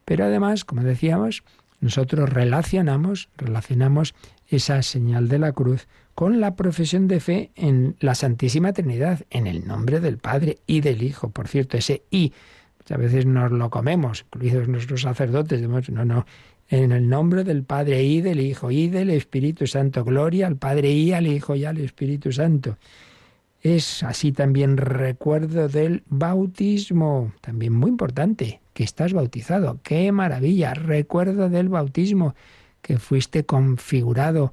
[0.05, 1.43] Pero además, como decíamos,
[1.79, 4.13] nosotros relacionamos, relacionamos
[4.47, 9.47] esa señal de la cruz con la profesión de fe en la Santísima Trinidad, en
[9.47, 11.29] el nombre del Padre y del Hijo.
[11.29, 12.33] Por cierto, ese y
[12.79, 16.25] muchas veces nos lo comemos, incluidos nuestros sacerdotes, no, no,
[16.69, 20.03] en el nombre del Padre y del Hijo y del Espíritu Santo.
[20.03, 22.77] Gloria al Padre y al Hijo y al Espíritu Santo.
[23.61, 29.79] Es así también recuerdo del bautismo, también muy importante, que estás bautizado.
[29.83, 30.73] ¡Qué maravilla!
[30.73, 32.33] Recuerdo del bautismo,
[32.81, 34.51] que fuiste configurado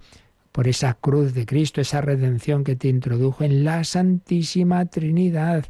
[0.53, 5.65] por esa cruz de Cristo, esa redención que te introdujo en la Santísima Trinidad,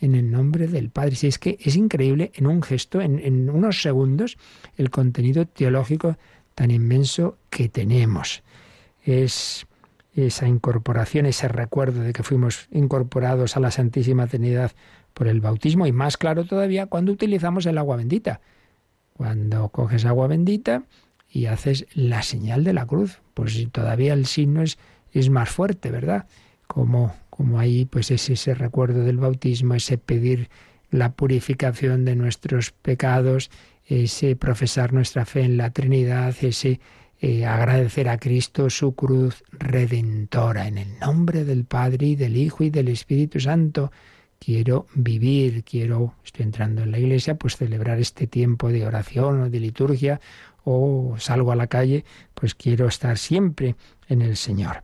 [0.00, 1.14] en el nombre del Padre.
[1.14, 4.36] Si es que es increíble en un gesto, en, en unos segundos,
[4.76, 6.16] el contenido teológico
[6.56, 8.42] tan inmenso que tenemos.
[9.04, 9.66] Es
[10.14, 14.72] esa incorporación, ese recuerdo de que fuimos incorporados a la Santísima Trinidad
[15.14, 18.40] por el bautismo y más claro todavía cuando utilizamos el agua bendita.
[19.12, 20.84] Cuando coges agua bendita
[21.30, 24.78] y haces la señal de la cruz, pues todavía el signo es,
[25.12, 26.26] es más fuerte, ¿verdad?
[26.66, 30.48] Como, como ahí pues es ese recuerdo del bautismo, ese pedir
[30.90, 33.50] la purificación de nuestros pecados,
[33.86, 36.80] ese profesar nuestra fe en la Trinidad, ese
[37.22, 40.66] eh, agradecer a Cristo su cruz redentora.
[40.66, 43.92] En el nombre del Padre y del Hijo y del Espíritu Santo,
[44.38, 49.50] quiero vivir, quiero, estoy entrando en la iglesia, pues celebrar este tiempo de oración o
[49.50, 50.18] de liturgia,
[50.64, 53.76] o salgo a la calle, pues quiero estar siempre
[54.08, 54.82] en el Señor.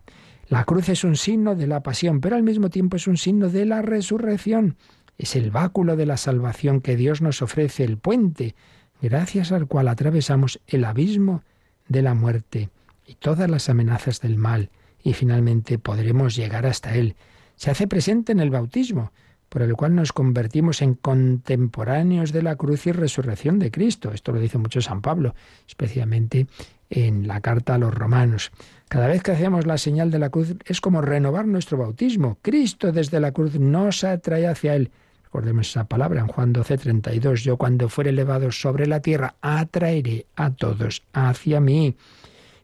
[0.49, 3.49] La cruz es un signo de la pasión, pero al mismo tiempo es un signo
[3.49, 4.77] de la resurrección.
[5.17, 8.55] Es el báculo de la salvación que Dios nos ofrece, el puente,
[9.01, 11.43] gracias al cual atravesamos el abismo
[11.89, 12.71] de la muerte
[13.07, 14.71] y todas las amenazas del mal,
[15.03, 17.15] y finalmente podremos llegar hasta Él.
[17.55, 19.13] Se hace presente en el bautismo,
[19.49, 24.11] por el cual nos convertimos en contemporáneos de la cruz y resurrección de Cristo.
[24.13, 25.35] Esto lo dice mucho San Pablo,
[25.69, 26.47] especialmente
[26.91, 28.51] en la carta a los romanos.
[28.89, 32.39] Cada vez que hacemos la señal de la cruz es como renovar nuestro bautismo.
[32.43, 34.91] Cristo desde la cruz nos atrae hacia Él.
[35.27, 37.43] Recordemos esa palabra en Juan 12, 32.
[37.43, 41.97] Yo cuando fuere elevado sobre la tierra, atraeré a todos hacia mí.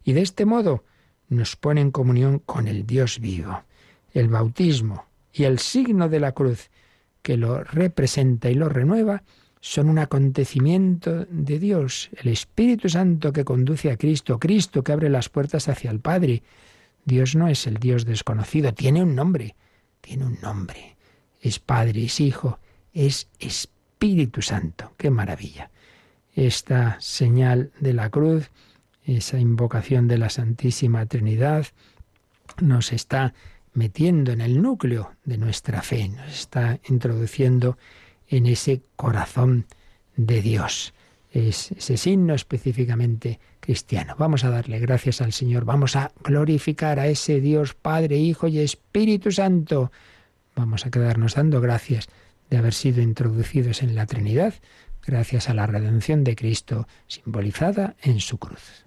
[0.05, 0.85] Y de este modo
[1.29, 3.65] nos pone en comunión con el Dios vivo.
[4.15, 6.71] El bautismo y el signo de la cruz
[7.23, 9.23] que lo representa y lo renueva
[9.61, 15.09] son un acontecimiento de Dios, el Espíritu Santo que conduce a Cristo, Cristo que abre
[15.09, 16.43] las puertas hacia el Padre.
[17.05, 19.55] Dios no es el Dios desconocido, tiene un nombre,
[20.01, 20.97] tiene un nombre.
[21.43, 22.59] Es Padre, es Hijo,
[22.95, 24.93] es Espíritu Santo.
[24.97, 25.71] ¡Qué maravilla!
[26.35, 28.51] Esta señal de la cruz,
[29.05, 31.67] esa invocación de la Santísima Trinidad,
[32.61, 33.35] nos está
[33.75, 37.77] metiendo en el núcleo de nuestra fe, nos está introduciendo
[38.29, 39.67] en ese corazón
[40.17, 40.95] de Dios.
[41.31, 44.15] Es ese signo específicamente cristiano.
[44.19, 48.59] Vamos a darle gracias al Señor, vamos a glorificar a ese Dios Padre, Hijo y
[48.59, 49.91] Espíritu Santo.
[50.55, 52.09] Vamos a quedarnos dando gracias
[52.51, 54.55] de haber sido introducidos en la Trinidad
[55.05, 58.85] gracias a la redención de Cristo simbolizada en su cruz.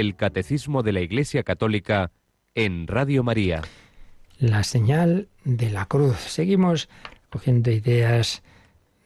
[0.00, 2.12] El Catecismo de la Iglesia Católica
[2.54, 3.62] en Radio María.
[4.38, 6.16] La señal de la cruz.
[6.18, 6.88] Seguimos
[7.30, 8.42] cogiendo ideas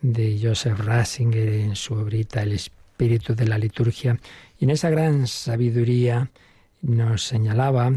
[0.02, 4.18] de Joseph Ratzinger en su obrita El espíritu de la liturgia.
[4.58, 6.30] Y en esa gran sabiduría
[6.82, 7.92] nos señalaba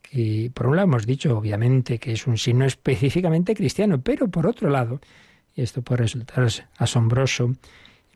[0.00, 4.46] que, por un lado, hemos dicho, obviamente, que es un signo específicamente cristiano, pero por
[4.46, 5.00] otro lado,
[5.54, 7.54] y esto puede resultar asombroso,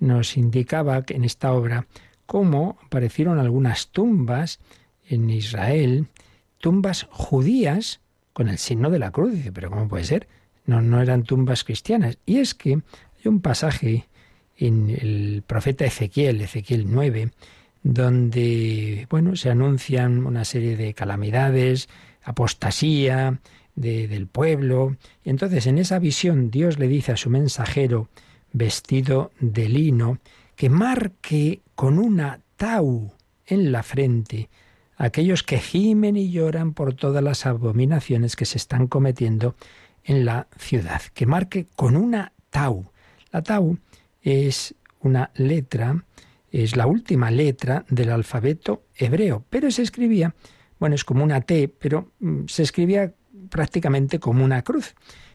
[0.00, 1.86] nos indicaba que en esta obra
[2.26, 4.60] cómo aparecieron algunas tumbas
[5.08, 6.06] en Israel,
[6.58, 8.00] tumbas judías
[8.32, 9.38] con el signo de la cruz.
[9.52, 10.28] Pero ¿cómo puede ser?
[10.66, 12.18] No, no eran tumbas cristianas.
[12.24, 14.06] Y es que hay un pasaje
[14.56, 17.30] en el profeta Ezequiel, Ezequiel 9,
[17.82, 21.88] donde bueno, se anuncian una serie de calamidades,
[22.22, 23.40] apostasía
[23.74, 24.96] del pueblo.
[25.24, 28.08] Y entonces en esa visión Dios le dice a su mensajero
[28.52, 30.18] vestido de lino
[30.62, 33.10] que marque con una tau
[33.46, 34.48] en la frente
[34.96, 39.56] aquellos que gimen y lloran por todas las abominaciones que se están cometiendo
[40.04, 42.92] en la ciudad, que marque con una tau.
[43.32, 43.76] La tau
[44.20, 46.04] es una letra,
[46.52, 50.36] es la última letra del alfabeto hebreo, pero se escribía,
[50.78, 53.12] bueno, es como una T, pero mm, se escribía
[53.50, 54.94] prácticamente como una cruz.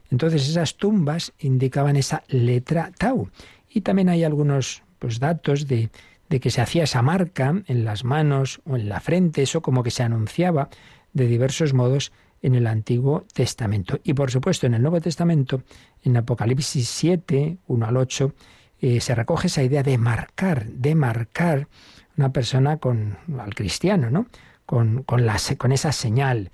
[0.09, 3.29] Entonces esas tumbas indicaban esa letra tau.
[3.69, 5.89] Y también hay algunos pues, datos de,
[6.29, 9.83] de que se hacía esa marca en las manos o en la frente, eso como
[9.83, 10.69] que se anunciaba
[11.13, 13.99] de diversos modos en el Antiguo Testamento.
[14.03, 15.63] Y por supuesto en el Nuevo Testamento,
[16.03, 18.33] en Apocalipsis 7, 1 al 8,
[18.79, 21.67] eh, se recoge esa idea de marcar, de marcar
[22.15, 24.27] una persona con al cristiano, ¿no?
[24.65, 25.25] Con, con,
[25.57, 26.51] con esa señal.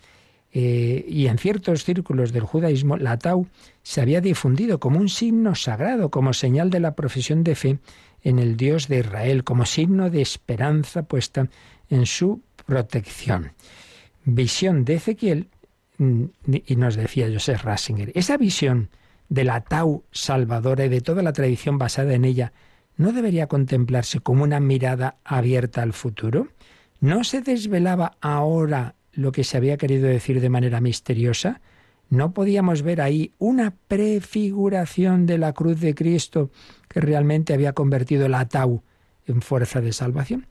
[0.56, 3.48] Eh, y en ciertos círculos del judaísmo, la tau
[3.82, 7.80] se había difundido como un signo sagrado, como señal de la profesión de fe
[8.24, 11.50] en el Dios de Israel, como signo de esperanza puesta
[11.90, 13.52] en su protección.
[14.26, 15.50] Visión de Ezequiel,
[15.98, 16.24] mm,
[16.66, 18.90] y nos decía Joseph Ratzinger, esa visión
[19.30, 22.54] de la Tau salvadora y de toda la tradición basada en ella,
[22.98, 26.48] ¿no debería contemplarse como una mirada abierta al futuro?
[27.00, 31.62] ¿No se desvelaba ahora lo que se había querido decir de manera misteriosa?
[32.14, 36.52] ¿No podíamos ver ahí una prefiguración de la cruz de Cristo
[36.88, 38.84] que realmente había convertido el atau
[39.26, 40.46] en fuerza de salvación?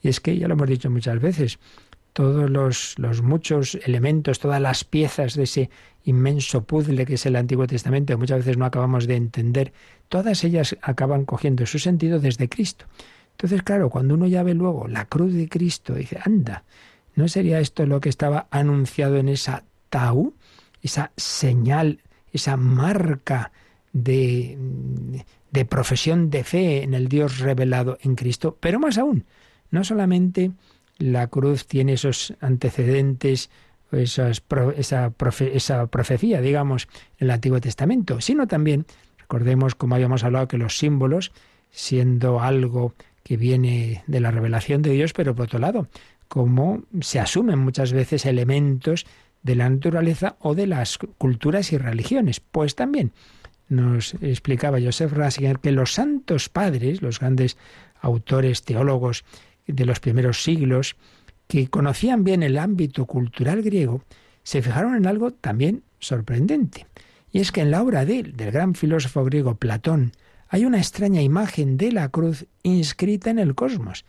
[0.00, 1.58] Y es que, ya lo hemos dicho muchas veces,
[2.12, 5.70] todos los, los, muchos elementos, todas las piezas de ese
[6.04, 9.72] inmenso puzzle que es el Antiguo Testamento, que muchas veces no acabamos de entender,
[10.08, 12.84] todas ellas acaban cogiendo su sentido desde Cristo.
[13.32, 16.62] Entonces, claro, cuando uno ya ve luego la cruz de Cristo, dice, anda,
[17.16, 20.34] ¿no sería esto lo que estaba anunciado en esa tau?
[20.88, 22.00] Esa señal,
[22.32, 23.52] esa marca
[23.92, 24.58] de,
[25.50, 28.56] de profesión de fe en el Dios revelado en Cristo.
[28.60, 29.24] Pero más aún,
[29.70, 30.52] no solamente
[30.98, 33.50] la cruz tiene esos antecedentes,
[33.92, 38.84] esa profecía, digamos, en el Antiguo Testamento, sino también,
[39.18, 41.32] recordemos como habíamos hablado, que los símbolos,
[41.70, 45.88] siendo algo que viene de la revelación de Dios, pero por otro lado,
[46.28, 49.06] como se asumen muchas veces elementos
[49.48, 52.38] de la naturaleza o de las culturas y religiones.
[52.40, 53.12] Pues también
[53.70, 57.56] nos explicaba Joseph Ratzinger que los santos padres, los grandes
[58.02, 59.24] autores teólogos
[59.66, 60.96] de los primeros siglos,
[61.46, 64.02] que conocían bien el ámbito cultural griego,
[64.42, 66.86] se fijaron en algo también sorprendente.
[67.32, 70.12] Y es que en la obra de del gran filósofo griego Platón,
[70.48, 74.04] hay una extraña imagen de la cruz inscrita en el cosmos,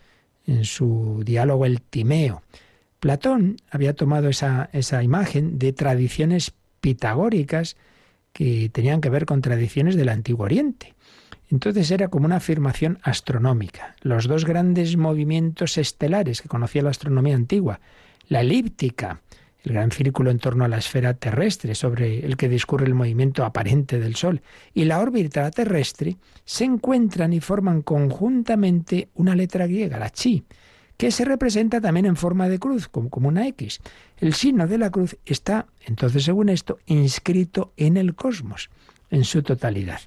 [0.46, 2.42] en su diálogo El Timeo.
[3.00, 7.78] Platón había tomado esa, esa imagen de tradiciones pitagóricas
[8.34, 10.96] que tenían que ver con tradiciones del Antiguo Oriente.
[11.50, 13.96] Entonces era como una afirmación astronómica.
[14.02, 17.80] Los dos grandes movimientos estelares que conocía la astronomía antigua,
[18.28, 19.22] la elíptica,
[19.64, 23.44] el gran círculo en torno a la esfera terrestre sobre el que discurre el movimiento
[23.44, 24.42] aparente del Sol,
[24.74, 30.46] y la órbita terrestre, se encuentran y forman conjuntamente una letra griega, la chi,
[31.00, 33.80] que se representa también en forma de cruz, como, una X.
[34.18, 38.70] El signo de la cruz está, entonces, según esto, inscrito en el cosmos,
[39.10, 40.02] en su totalidad.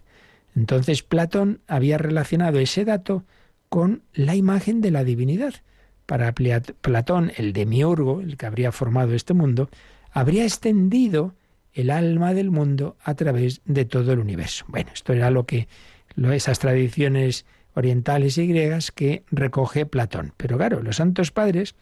[0.55, 3.25] Entonces Platón había relacionado ese dato
[3.71, 5.55] con la imagen de la divinidad.
[6.05, 9.71] Para Platón, el demiurgo, el que habría formado este mundo,
[10.11, 11.35] habría extendido
[11.73, 14.67] el alma del mundo a través de todo el universo.
[14.69, 15.69] Bueno, esto era lo que
[16.35, 20.33] esas tradiciones orientales y griegas que recoge Platón.
[20.37, 21.75] Pero claro, los santos padres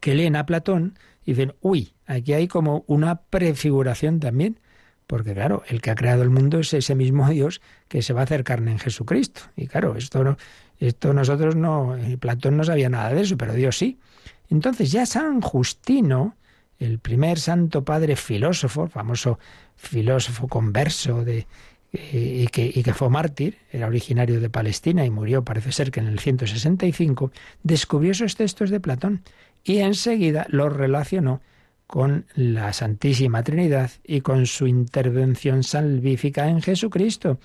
[0.00, 4.58] que leen a Platón dicen, uy, aquí hay como una prefiguración también,
[5.06, 8.20] porque claro, el que ha creado el mundo es ese mismo Dios que se va
[8.20, 9.42] a hacer carne en Jesucristo.
[9.56, 10.36] Y claro, esto no,
[10.78, 13.98] esto nosotros no, eh, Platón no sabía nada de eso, pero Dios sí.
[14.48, 16.36] Entonces ya San Justino,
[16.78, 19.38] el primer santo padre filósofo, famoso
[19.76, 21.46] filósofo converso de,
[21.92, 26.00] y, que, y que fue mártir, era originario de Palestina y murió, parece ser que
[26.00, 27.30] en el 165,
[27.62, 29.22] descubrió esos textos de Platón
[29.62, 31.42] y enseguida los relacionó
[31.86, 37.38] con la Santísima Trinidad y con su intervención salvífica en Jesucristo.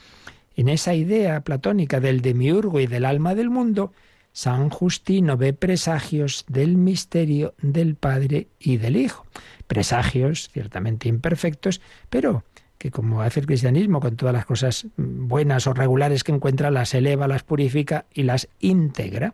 [0.56, 3.92] En esa idea platónica del demiurgo y del alma del mundo,
[4.32, 9.26] San Justino ve presagios del misterio del Padre y del Hijo.
[9.68, 12.44] Presagios ciertamente imperfectos, pero
[12.78, 16.94] que como hace el cristianismo con todas las cosas buenas o regulares que encuentra, las
[16.94, 19.34] eleva, las purifica y las integra.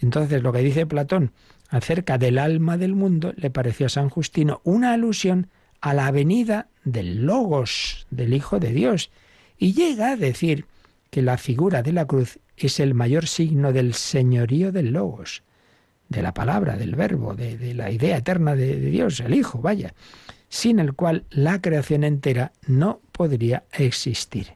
[0.00, 1.32] Entonces lo que dice Platón
[1.70, 5.48] acerca del alma del mundo le pareció a San Justino una alusión
[5.80, 9.10] a la venida del Logos, del Hijo de Dios,
[9.58, 10.66] y llega a decir
[11.10, 15.42] que la figura de la cruz es el mayor signo del señorío del logos,
[16.08, 19.94] de la palabra, del verbo, de, la idea eterna de, de Dios, el Hijo, vaya,
[20.54, 24.52] sin el cual la creación entera no podría existir.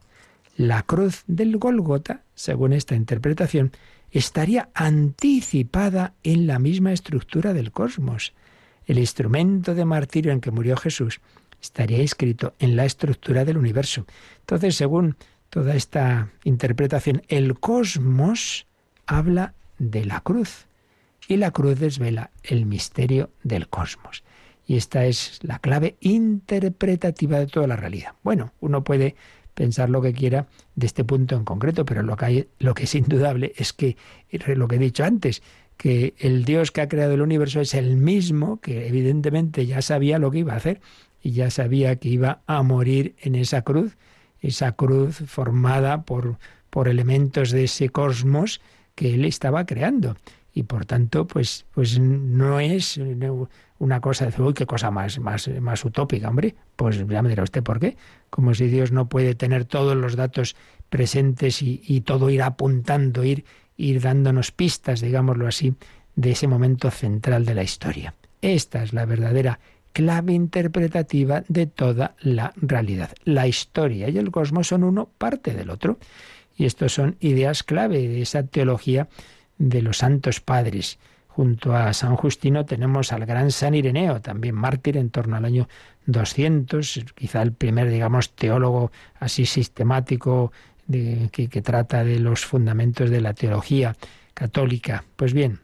[0.57, 3.73] La cruz del Golgota, según esta interpretación,
[4.13, 8.33] estaría anticipada en la misma estructura del cosmos.
[8.87, 11.21] El instrumento de martirio en que murió Jesús
[11.61, 14.07] estaría escrito en la estructura del universo.
[14.39, 15.17] Entonces, según
[15.51, 18.69] toda esta interpretación, el cosmos
[19.05, 20.69] habla de la cruz
[21.27, 24.23] y la cruz desvela el misterio del cosmos.
[24.69, 28.13] Y esta es la clave interpretativa de toda la realidad.
[28.23, 29.17] Bueno, uno puede
[29.55, 30.47] pensar lo que quiera
[30.77, 32.47] de este punto en concreto, pero lo que,
[32.77, 33.97] es indudable es que,
[34.31, 35.43] lo que he dicho antes,
[35.79, 40.19] que el Dios que ha creado el universo es el mismo que evidentemente ya sabía
[40.19, 40.83] lo que iba a hacer
[41.23, 43.97] y ya sabía que iba a morir en esa cruz,
[44.43, 46.37] esa cruz formada por,
[46.69, 48.61] por elementos de ese cosmos
[48.95, 50.15] que él estaba creando.
[50.59, 52.99] Y por tanto, pues, pues no es
[53.79, 56.57] una cosa de uy, qué cosa más, más, más utópica, hombre.
[56.75, 57.97] Pues ya me dirá usted por qué.
[58.29, 60.57] Como si Dios no puede tener todos los datos
[60.89, 63.45] presentes y, y todo ir apuntando, ir,
[63.77, 65.75] ir dándonos pistas, digámoslo así,
[66.17, 68.15] de ese momento central de la historia.
[68.43, 69.61] Esta es la verdadera
[69.93, 73.13] clave interpretativa de toda la realidad.
[73.23, 76.01] La historia y el cosmos son uno parte del otro.
[76.57, 79.07] Y estos son ideas clave de esa teología
[79.59, 80.99] de los santos padres.
[81.27, 85.69] Junto a San Justino tenemos al gran San Ireneo, también mártir en torno al año
[86.07, 88.91] 200, quizá el primer, digamos, teólogo
[89.21, 90.53] así sistemático
[90.87, 93.97] de, que, que trata de los fundamentos de la teología
[94.35, 95.05] católica.
[95.15, 95.61] Pues bien,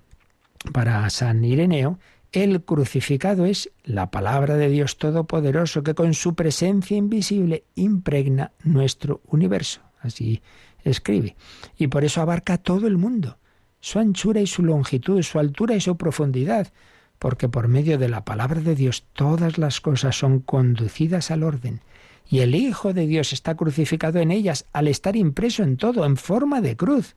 [0.73, 1.99] para San Ireneo,
[2.31, 9.23] el crucificado es la palabra de Dios Todopoderoso que con su presencia invisible impregna nuestro
[9.27, 9.81] universo.
[10.01, 10.43] Así
[10.85, 11.37] escribe.
[11.79, 13.39] Y por eso abarca todo el mundo
[13.85, 16.73] su anchura y su longitud, su altura y su profundidad,
[17.19, 21.83] porque por medio de la palabra de Dios todas las cosas son conducidas al orden,
[22.27, 26.17] y el Hijo de Dios está crucificado en ellas al estar impreso en todo, en
[26.17, 27.15] forma de cruz.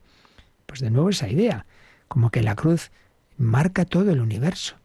[0.66, 1.66] Pues de nuevo esa idea,
[2.10, 2.92] como que la cruz
[3.38, 4.76] marca todo el universo.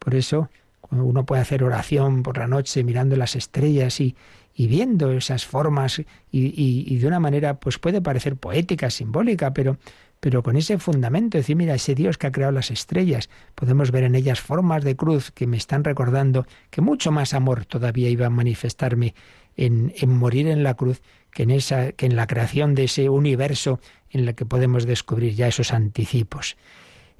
[0.00, 0.50] Por eso,
[0.90, 4.16] uno puede hacer oración por la noche mirando las estrellas y,
[4.58, 9.78] y viendo esas formas y, y, de una manera, pues puede parecer poética, simbólica, pero
[10.20, 14.04] pero con ese fundamento, decir, mira, ese Dios que ha creado las estrellas, podemos ver
[14.04, 18.26] en ellas formas de cruz que me están recordando que mucho más amor todavía iba
[18.26, 19.14] a manifestarme
[19.56, 21.02] en, morir en la cruz
[21.32, 25.34] que en, esa, que en la creación de ese universo en el que podemos descubrir
[25.34, 26.56] ya esos anticipos.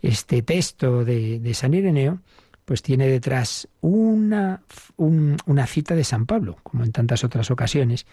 [0.03, 2.21] Este texto de, de San Ireneo
[2.65, 4.63] pues tiene detrás una,
[4.99, 8.07] una cita de San Pablo, como en tantas otras ocasiones,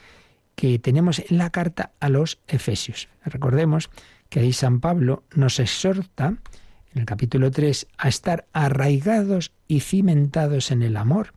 [0.55, 3.09] que tenemos en la carta a los Efesios.
[3.25, 3.89] Recordemos
[4.35, 6.35] que ahí San Pablo nos exhorta,
[6.93, 11.33] en el capítulo 3, a estar arraigados y cimentados en el amor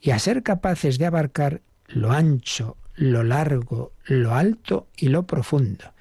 [0.00, 5.92] y a ser capaces de abarcar lo ancho, lo largo, lo alto y lo profundo,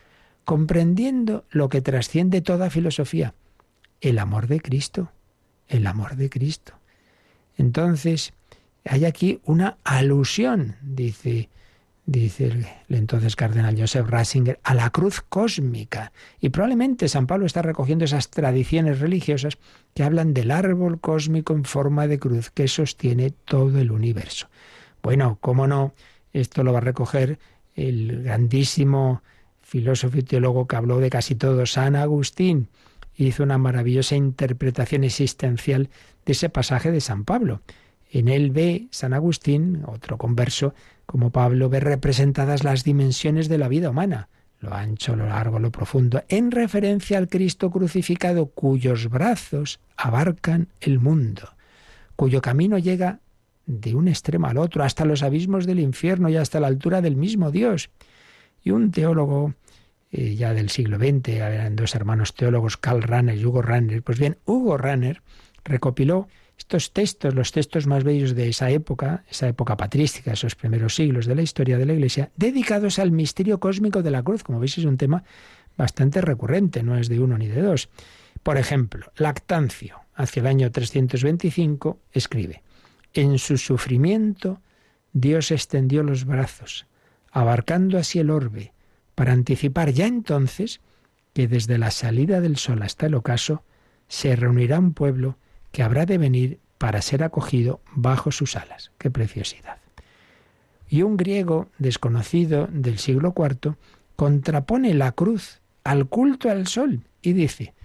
[0.44, 3.36] comprendiendo lo que trasciende toda filosofía,
[4.02, 5.12] el amor de Cristo,
[5.68, 6.74] el amor de Cristo.
[7.58, 8.34] Entonces,
[8.86, 11.50] hay aquí una alusión, dice,
[12.08, 16.14] dice el, entonces cardenal Joseph Ratzinger, a la cruz cósmica.
[16.40, 19.58] Y probablemente San Pablo está recogiendo esas tradiciones religiosas
[19.94, 24.48] que hablan del árbol cósmico en forma de cruz que sostiene todo el universo.
[25.04, 25.94] Bueno, cómo no,
[26.32, 27.40] esto lo va a recoger
[27.76, 29.22] el grandísimo
[29.62, 32.70] filósofo y teólogo que habló de casi todo, San Agustín,
[33.18, 35.90] hizo una maravillosa interpretación existencial
[36.26, 37.62] de ese pasaje de San Pablo.
[38.10, 40.74] En él ve San Agustín, otro converso,
[41.08, 44.30] como Pablo ve representadas las dimensiones de la vida humana,
[44.60, 51.00] lo ancho, lo largo, lo profundo, en referencia al Cristo crucificado cuyos brazos abarcan el
[51.00, 51.56] mundo,
[52.16, 53.20] cuyo camino llega
[53.66, 57.16] de un extremo al otro, hasta los abismos del infierno y hasta la altura del
[57.16, 57.90] mismo Dios.
[58.64, 59.54] Y un teólogo
[60.12, 64.04] eh, ya del siglo XX, eran dos hermanos teólogos, Karl Rahner y Hugo Rahner.
[64.04, 65.22] Pues bien, Hugo Rahner
[65.64, 66.28] recopiló
[66.58, 71.26] estos textos, los textos más bellos de esa época, esa época patrística, esos primeros siglos
[71.26, 74.44] de la historia de la Iglesia, dedicados al misterio cósmico de la cruz.
[74.44, 75.24] Como veis, es un tema
[75.78, 77.90] bastante recurrente, no es de uno ni de dos.
[78.42, 82.64] Por ejemplo, Lactancio, hacia el año 325, escribe,
[83.14, 84.62] En su sufrimiento
[85.14, 86.88] Dios extendió los brazos,
[87.32, 88.74] abarcando así el orbe,
[89.16, 90.82] para anticipar ya entonces
[91.34, 93.64] que desde la salida del sol hasta el ocaso
[94.08, 95.38] se reunirá un pueblo
[95.78, 98.90] que habrá de venir para ser acogido bajo sus alas.
[98.98, 99.78] ¡Qué preciosidad!
[100.90, 103.76] Y un griego desconocido del siglo IV
[104.16, 107.76] contrapone la cruz al culto al sol y dice,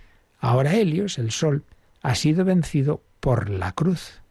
[0.40, 1.64] ahora Helios, el sol,
[2.00, 4.22] ha sido vencido por la cruz.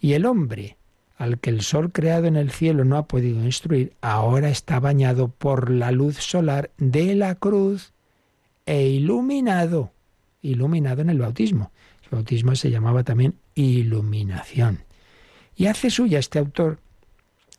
[0.00, 0.76] Y el hombre,
[1.18, 5.28] al que el sol creado en el cielo no ha podido instruir, ahora está bañado
[5.28, 7.92] por la luz solar de la cruz
[8.66, 9.92] e iluminado,
[10.42, 11.70] iluminado en el bautismo.
[12.10, 14.84] Bautismo se llamaba también iluminación.
[15.54, 16.78] Y hace suya este autor,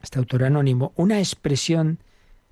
[0.02, 2.00] este autor anónimo, una expresión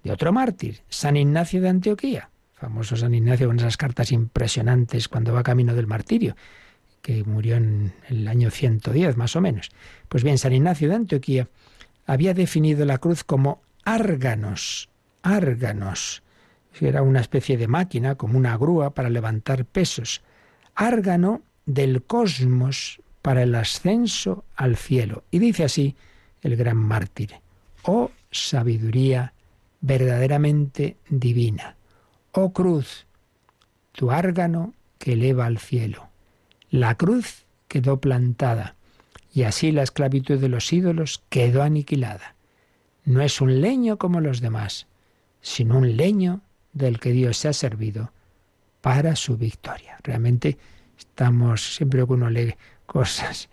[0.03, 5.33] de otro mártir, San Ignacio de Antioquía, famoso San Ignacio con esas cartas impresionantes cuando
[5.33, 6.35] va camino del martirio
[7.01, 9.71] que murió en el año 110 más o menos.
[10.09, 11.47] Pues bien, San Ignacio de Antioquía
[12.05, 14.89] había definido la cruz como árganos,
[15.21, 16.21] árganos.
[16.79, 20.21] Era una especie de máquina, como una grúa para levantar pesos.
[20.75, 25.23] Árgano del cosmos para el ascenso al cielo.
[25.29, 25.95] Y dice así
[26.41, 27.35] el gran mártir,
[27.83, 29.33] oh sabiduría
[29.81, 31.75] verdaderamente divina,
[32.31, 33.05] oh cruz,
[33.91, 36.09] tu árgano que eleva al cielo.
[36.71, 38.75] La cruz quedó plantada
[39.33, 42.35] y así la esclavitud de los ídolos quedó aniquilada.
[43.03, 44.87] No es un leño como los demás,
[45.41, 46.41] sino un leño
[46.73, 48.11] del que Dios se ha servido
[48.81, 49.97] para su victoria.
[50.03, 50.57] Realmente
[50.97, 53.49] estamos, siempre que uno lee cosas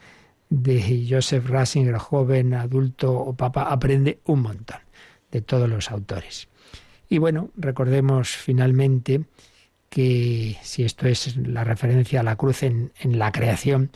[0.51, 4.79] de Joseph Ratzinger, joven, adulto o papa, aprende un montón
[5.31, 6.49] de todos los autores.
[7.09, 9.25] Y bueno, recordemos finalmente
[9.89, 13.91] que si esto es la referencia a la cruz en, la creación,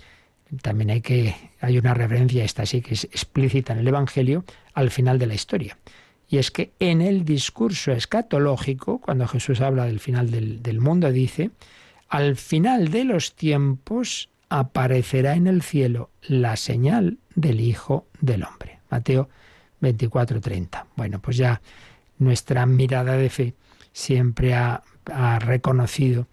[0.62, 4.44] también hay que hay una referencia esta sí que es explícita en el Evangelio
[4.74, 5.78] al final de la historia.
[6.28, 11.10] Y es que en el discurso escatológico, cuando Jesús habla del final del, del mundo,
[11.10, 11.50] dice,
[12.08, 18.80] al final de los tiempos aparecerá en el cielo la señal del Hijo del Hombre.
[18.90, 19.28] Mateo
[19.80, 20.86] 24:30.
[20.96, 21.60] Bueno, pues ya
[22.18, 23.54] nuestra mirada de fe
[23.92, 24.82] siempre ha
[25.12, 26.26] ha reconocido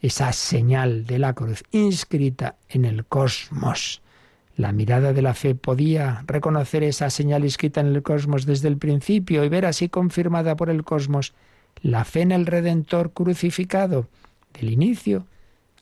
[0.00, 4.02] esa señal de la cruz inscrita en el cosmos.
[4.56, 8.78] La mirada de la fe podía reconocer esa señal inscrita en el cosmos desde el
[8.78, 11.34] principio y ver así confirmada por el cosmos
[11.80, 14.08] la fe en el Redentor crucificado,
[14.52, 15.26] del inicio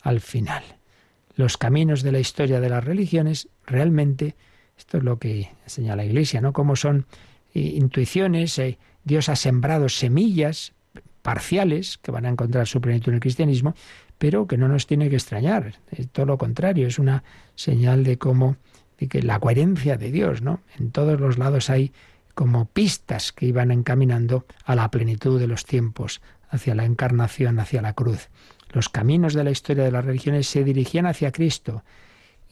[0.02, 0.62] al final.
[1.34, 4.36] Los caminos de la historia de las religiones realmente,
[4.76, 6.52] esto es lo que señala la Iglesia, ¿no?
[6.52, 7.06] Como son
[7.54, 10.72] eh, intuiciones, eh, Dios ha sembrado semillas
[11.22, 13.74] parciales que van a encontrar su plenitud en el cristianismo,
[14.18, 15.74] pero que no nos tiene que extrañar.
[15.90, 18.56] Es todo lo contrario, es una señal de cómo
[18.98, 20.60] de que la coherencia de Dios, ¿no?
[20.78, 21.92] En todos los lados hay
[22.34, 27.82] como pistas que iban encaminando a la plenitud de los tiempos, hacia la encarnación, hacia
[27.82, 28.28] la cruz.
[28.70, 31.82] Los caminos de la historia de las religiones se dirigían hacia Cristo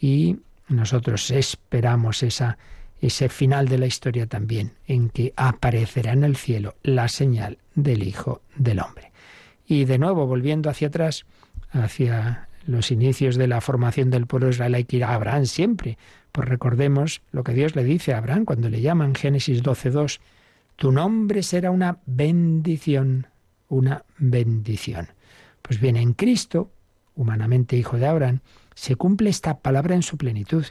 [0.01, 0.39] y
[0.69, 2.59] nosotros esperamos esa
[3.01, 8.03] ese final de la historia también, en que aparecerá en el cielo la señal del
[8.03, 9.13] Hijo del Hombre.
[9.67, 11.25] Y de nuevo, volviendo hacia atrás,
[11.71, 15.97] hacia los inicios de la formación del pueblo israelí, hay que ir a Abraham siempre.
[16.33, 20.19] Pues recordemos lo que Dios le dice a Abraham cuando le llama en Génesis 12.2,
[20.77, 23.27] tu nombre será una bendición,
[23.69, 25.09] una bendición.
[25.69, 26.73] Pues bien, en Cristo
[27.15, 28.41] humanamente hijo de Abraham,
[28.75, 30.65] se cumple esta palabra en su plenitud.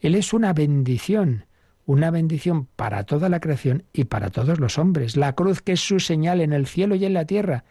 [0.00, 1.46] Él es una bendición,
[1.86, 5.16] una bendición para toda la creación y para todos los hombres.
[5.16, 7.64] La cruz, que es su señal en el cielo y en la tierra,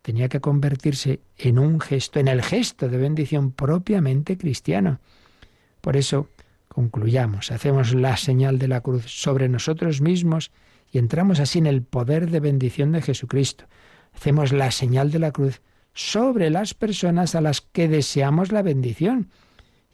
[0.00, 5.00] tenía que convertirse en un gesto, en el gesto de bendición propiamente cristiano.
[5.82, 6.28] Por eso,
[6.68, 10.50] concluyamos, hacemos la señal de la cruz sobre nosotros mismos
[10.90, 13.66] y entramos así en el poder de bendición de Jesucristo.
[14.14, 15.60] Hacemos la señal de la cruz
[15.94, 19.30] sobre las personas a las que deseamos la bendición.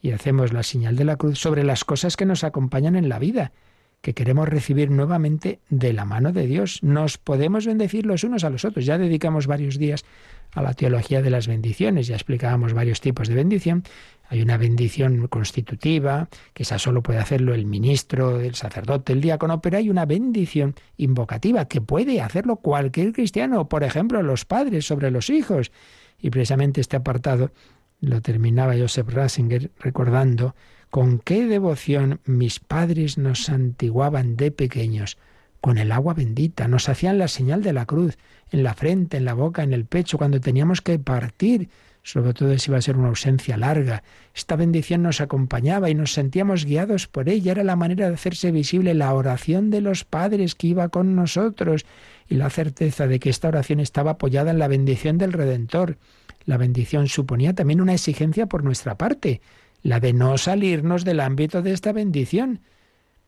[0.01, 3.19] Y hacemos la señal de la cruz sobre las cosas que nos acompañan en la
[3.19, 3.53] vida,
[4.01, 6.83] que queremos recibir nuevamente de la mano de Dios.
[6.83, 8.87] Nos podemos bendecir los unos a los otros.
[8.87, 10.05] Ya dedicamos varios días
[10.53, 13.85] a la teología de las bendiciones, ya explicábamos varios tipos de bendición.
[14.31, 19.61] Hay una bendición constitutiva, que esa solo puede hacerlo el ministro, el sacerdote, el diácono,
[19.61, 25.11] pero hay una bendición invocativa que puede hacerlo cualquier cristiano, por ejemplo, los padres sobre
[25.11, 25.73] los hijos.
[26.21, 27.53] Y precisamente este apartado
[28.01, 30.55] lo terminaba Joseph Ratzinger recordando
[30.91, 35.19] con qué devoción mis padres nos santiguaban de pequeños
[35.61, 38.17] con el agua bendita, nos hacían la señal de la cruz
[38.51, 41.69] en la frente, en la boca, en el pecho, cuando teníamos que partir,
[42.03, 44.03] sobre todo si iba a ser una ausencia larga.
[44.35, 47.53] Esta bendición nos acompañaba y nos sentíamos guiados por ella.
[47.53, 51.85] Era la manera de hacerse visible la oración de los padres que iba con nosotros
[52.29, 55.99] y la certeza de que esta oración estaba apoyada en la bendición del Redentor.
[56.45, 59.43] La bendición suponía también una exigencia por nuestra parte,
[59.83, 62.61] la de no salirnos del ámbito de esta bendición.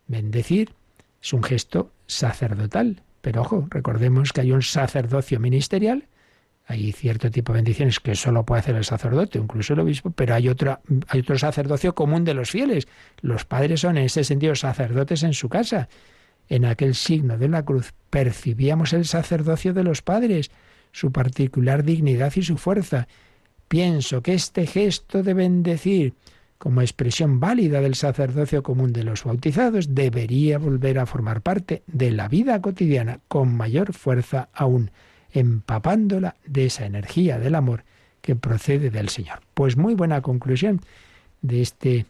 [0.06, 0.74] Bendecir
[1.22, 6.06] es un gesto sacerdotal, pero ojo, recordemos que hay un sacerdocio ministerial,
[6.66, 10.34] hay cierto tipo de bendiciones que solo puede hacer el sacerdote, incluso el obispo, pero
[10.34, 12.86] hay, otro, hay otro sacerdocio común de los fieles.
[13.22, 15.88] Los padres son en ese sentido sacerdotes en su casa.
[16.48, 20.52] En aquel signo de la cruz percibíamos el sacerdocio de los padres,
[20.92, 23.08] su particular dignidad y su fuerza.
[23.66, 26.14] Pienso que este gesto de bendecir
[26.60, 32.10] como expresión válida del sacerdocio común de los bautizados, debería volver a formar parte de
[32.10, 34.90] la vida cotidiana con mayor fuerza aún,
[35.32, 37.84] empapándola de esa energía del amor
[38.20, 39.40] que procede del Señor.
[39.54, 40.82] Pues muy buena conclusión
[41.40, 42.04] de este,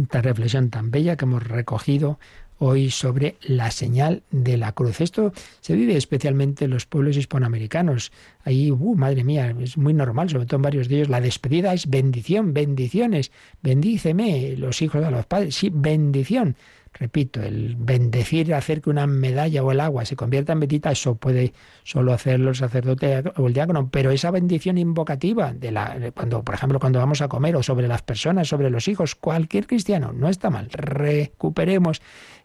[0.00, 2.20] esta reflexión tan bella que hemos recogido
[2.64, 5.00] hoy sobre la señal de la cruz.
[5.00, 8.12] Esto se vive especialmente en los pueblos hispanoamericanos.
[8.44, 11.74] Ahí, uh, madre mía, es muy normal, sobre todo en varios de ellos, la despedida
[11.74, 13.32] es bendición, bendiciones,
[13.62, 16.56] bendíceme, los hijos de los padres, sí, bendición.
[16.94, 21.14] Repito, el bendecir, hacer que una medalla o el agua se convierta en bendita, eso
[21.14, 21.54] puede
[21.84, 26.54] solo hacerlo el sacerdote o el diácono, pero esa bendición invocativa de la cuando, por
[26.54, 30.28] ejemplo, cuando vamos a comer o sobre las personas, sobre los hijos, cualquier cristiano, no
[30.28, 30.68] está mal.
[30.70, 32.02] Recuperemos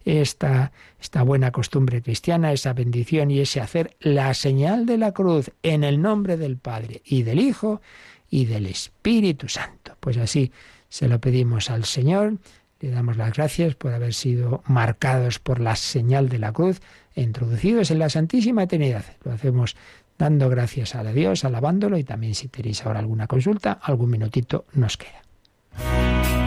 [0.08, 5.52] esta, esta buena costumbre cristiana, esa bendición y ese hacer la señal de la cruz
[5.64, 7.82] en el nombre del Padre y del Hijo
[8.30, 9.98] y del Espíritu Santo.
[10.00, 10.52] Pues así
[10.90, 12.38] se lo pedimos al Señor
[12.80, 16.82] le damos las gracias por haber sido marcados por la señal de la cruz
[17.16, 19.04] introducidos en la Santísima Trinidad.
[19.24, 19.76] Lo hacemos
[20.18, 24.98] dando gracias a Dios, alabándolo y también si tenéis ahora alguna consulta, algún minutito nos
[24.98, 26.47] queda.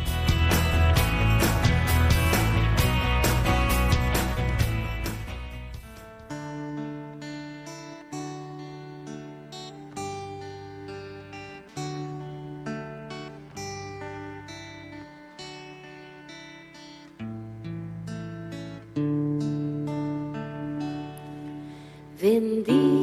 [22.21, 23.00] Jesús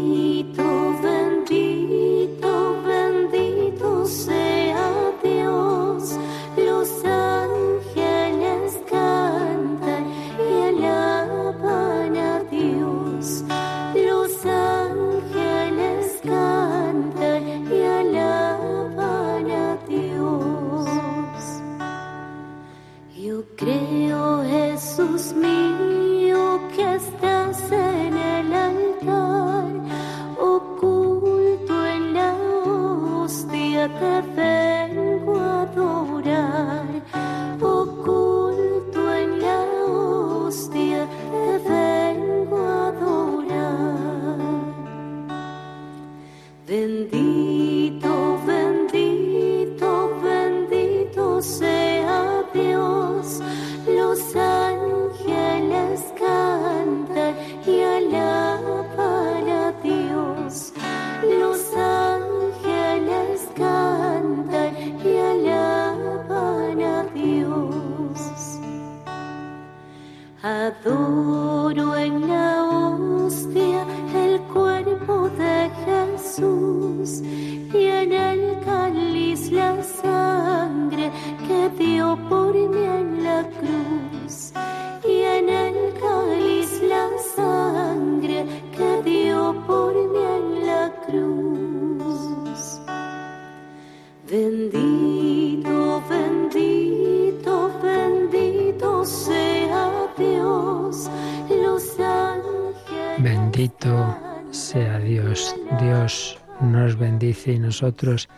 [103.18, 104.16] Bendito
[104.51, 105.57] sea Dios.
[105.80, 108.28] Dios nos bendice y nosotros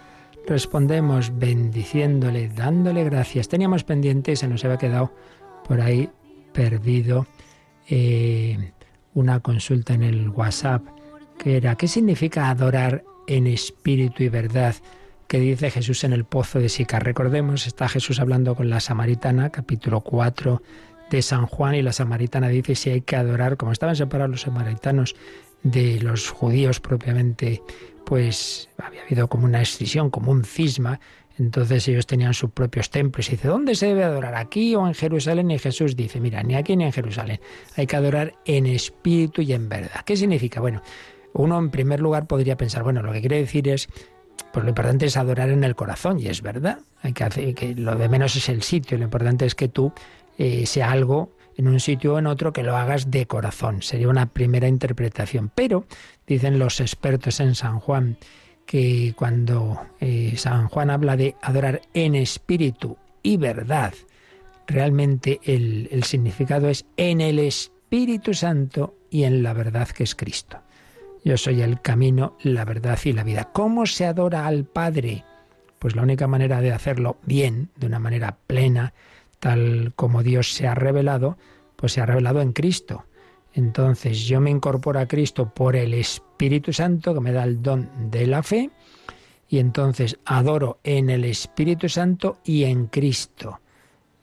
[0.46, 3.48] respondemos bendiciéndole, dándole gracias.
[3.48, 5.12] Teníamos pendiente y se nos había quedado
[5.68, 6.08] por ahí
[6.52, 7.26] perdido
[7.88, 8.72] eh,
[9.14, 10.82] una consulta en el WhatsApp
[11.38, 14.74] que era ¿qué significa adorar en espíritu y verdad?
[15.26, 16.98] que dice Jesús en el pozo de Sica.
[16.98, 20.60] Recordemos, está Jesús hablando con la samaritana, capítulo 4
[21.10, 24.40] de San Juan, y la samaritana dice si hay que adorar, como estaban separados los
[24.42, 25.16] samaritanos
[25.62, 27.62] de los judíos propiamente,
[28.06, 31.00] pues había habido como una escisión, como un cisma,
[31.38, 33.28] entonces ellos tenían sus propios templos.
[33.28, 34.34] Y dice, ¿dónde se debe adorar?
[34.34, 35.50] ¿Aquí o en Jerusalén?
[35.50, 37.40] Y Jesús dice, mira, ni aquí ni en Jerusalén.
[37.76, 40.02] Hay que adorar en espíritu y en verdad.
[40.04, 40.60] ¿Qué significa?
[40.60, 40.82] Bueno,
[41.32, 43.88] uno en primer lugar podría pensar, bueno, lo que quiere decir es
[44.52, 46.80] pues lo importante es adorar en el corazón, y es verdad.
[47.02, 49.92] Hay que hacer que lo de menos es el sitio, lo importante es que tú
[50.40, 53.82] eh, sea algo en un sitio o en otro que lo hagas de corazón.
[53.82, 55.52] Sería una primera interpretación.
[55.54, 55.84] Pero
[56.26, 58.16] dicen los expertos en San Juan
[58.64, 63.92] que cuando eh, San Juan habla de adorar en espíritu y verdad,
[64.66, 70.14] realmente el, el significado es en el Espíritu Santo y en la verdad que es
[70.14, 70.62] Cristo.
[71.22, 73.50] Yo soy el camino, la verdad y la vida.
[73.52, 75.22] ¿Cómo se adora al Padre?
[75.78, 78.94] Pues la única manera de hacerlo bien, de una manera plena,
[79.40, 81.36] tal como Dios se ha revelado,
[81.76, 83.04] pues se ha revelado en Cristo.
[83.52, 87.90] Entonces yo me incorporo a Cristo por el Espíritu Santo que me da el don
[88.10, 88.70] de la fe
[89.48, 93.60] y entonces adoro en el Espíritu Santo y en Cristo.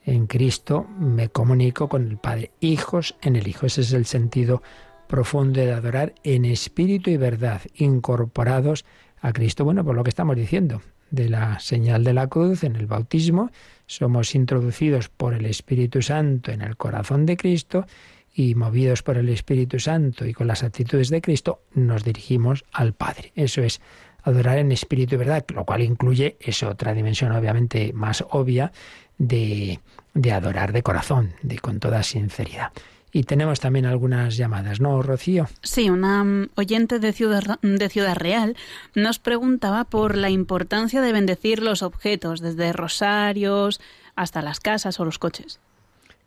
[0.05, 3.65] En Cristo me comunico con el Padre, hijos en el Hijo.
[3.65, 4.61] Ese es el sentido
[5.07, 8.85] profundo de adorar en espíritu y verdad, incorporados
[9.19, 9.65] a Cristo.
[9.65, 10.81] Bueno, por lo que estamos diciendo,
[11.11, 13.51] de la señal de la cruz en el bautismo,
[13.85, 17.85] somos introducidos por el Espíritu Santo en el corazón de Cristo
[18.33, 22.93] y movidos por el Espíritu Santo y con las actitudes de Cristo, nos dirigimos al
[22.93, 23.31] Padre.
[23.35, 23.81] Eso es
[24.23, 28.71] adorar en espíritu y verdad, lo cual incluye esa otra dimensión obviamente más obvia
[29.17, 29.79] de,
[30.13, 32.71] de adorar de corazón, de con toda sinceridad.
[33.17, 35.47] Y tenemos también algunas llamadas, ¿no, Rocío?
[35.63, 38.55] Sí, una mm, oyente de Ciudad, de Ciudad Real
[38.93, 43.81] nos preguntaba por la importancia de bendecir los objetos, desde rosarios
[44.15, 45.59] hasta las casas o los coches.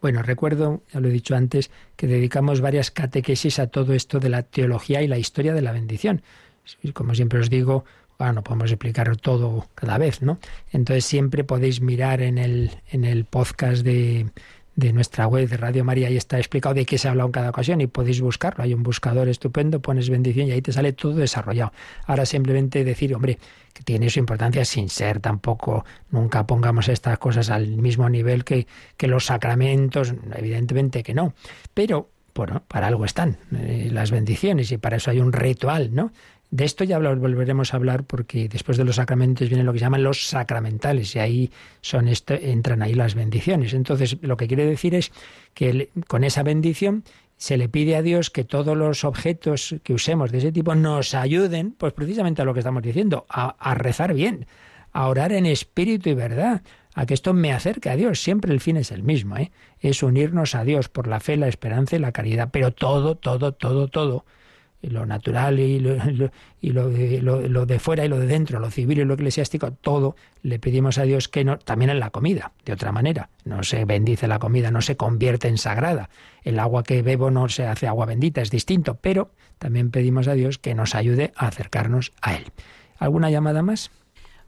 [0.01, 4.31] Bueno, recuerdo, ya lo he dicho antes, que dedicamos varias catequesis a todo esto de
[4.31, 6.23] la teología y la historia de la bendición.
[6.93, 7.85] Como siempre os digo,
[8.19, 10.41] bueno, no podemos explicar todo cada vez, ¿no?
[10.73, 14.27] Entonces siempre podéis mirar en el, en el podcast de,
[14.77, 17.33] de nuestra web de Radio María, y está explicado de qué se ha hablado en
[17.33, 18.65] cada ocasión y podéis buscarlo.
[18.65, 21.73] Hay un buscador estupendo, pones bendición y ahí te sale todo desarrollado.
[22.07, 23.39] Ahora simplemente decir, hombre,
[23.75, 28.67] que tiene su importancia sin ser tampoco, nunca pongamos estas cosas al mismo nivel que,
[28.97, 31.35] que los sacramentos, evidentemente que no.
[31.75, 36.13] Pero, bueno, para algo están eh, las bendiciones y para eso hay un ritual, ¿no?
[36.51, 39.85] De esto ya volveremos a hablar porque después de los sacramentos vienen lo que se
[39.85, 43.73] llaman los sacramentales y ahí son esto, entran ahí las bendiciones.
[43.73, 45.13] Entonces, lo que quiere decir es
[45.55, 47.05] que con esa bendición
[47.37, 51.15] se le pide a Dios que todos los objetos que usemos de ese tipo nos
[51.15, 54.47] ayuden, pues precisamente a lo que estamos diciendo, a, rezar bien,
[54.93, 56.63] a orar en espíritu y verdad,
[56.95, 58.21] a que esto me acerque a Dios.
[58.21, 59.53] Siempre el fin es el mismo, ¿eh?
[59.79, 63.53] es unirnos a Dios por la fe, la esperanza y la caridad, pero todo, todo,
[63.53, 64.25] todo, todo
[64.89, 65.97] lo natural y, lo,
[66.61, 69.73] y lo, de, lo, de, fuera y lo de dentro, lo civil y lo eclesiástico,
[69.73, 73.29] todo le pedimos a Dios que no, también en la comida, de otra manera.
[73.45, 76.09] No se bendice la comida, no se convierte en sagrada.
[76.43, 80.35] El agua que bebo no se hace agua bendita, es distinto, pero también pedimos a
[80.35, 82.47] Dios que nos ayude a acercarnos a Él.
[82.99, 83.91] ¿Alguna llamada más?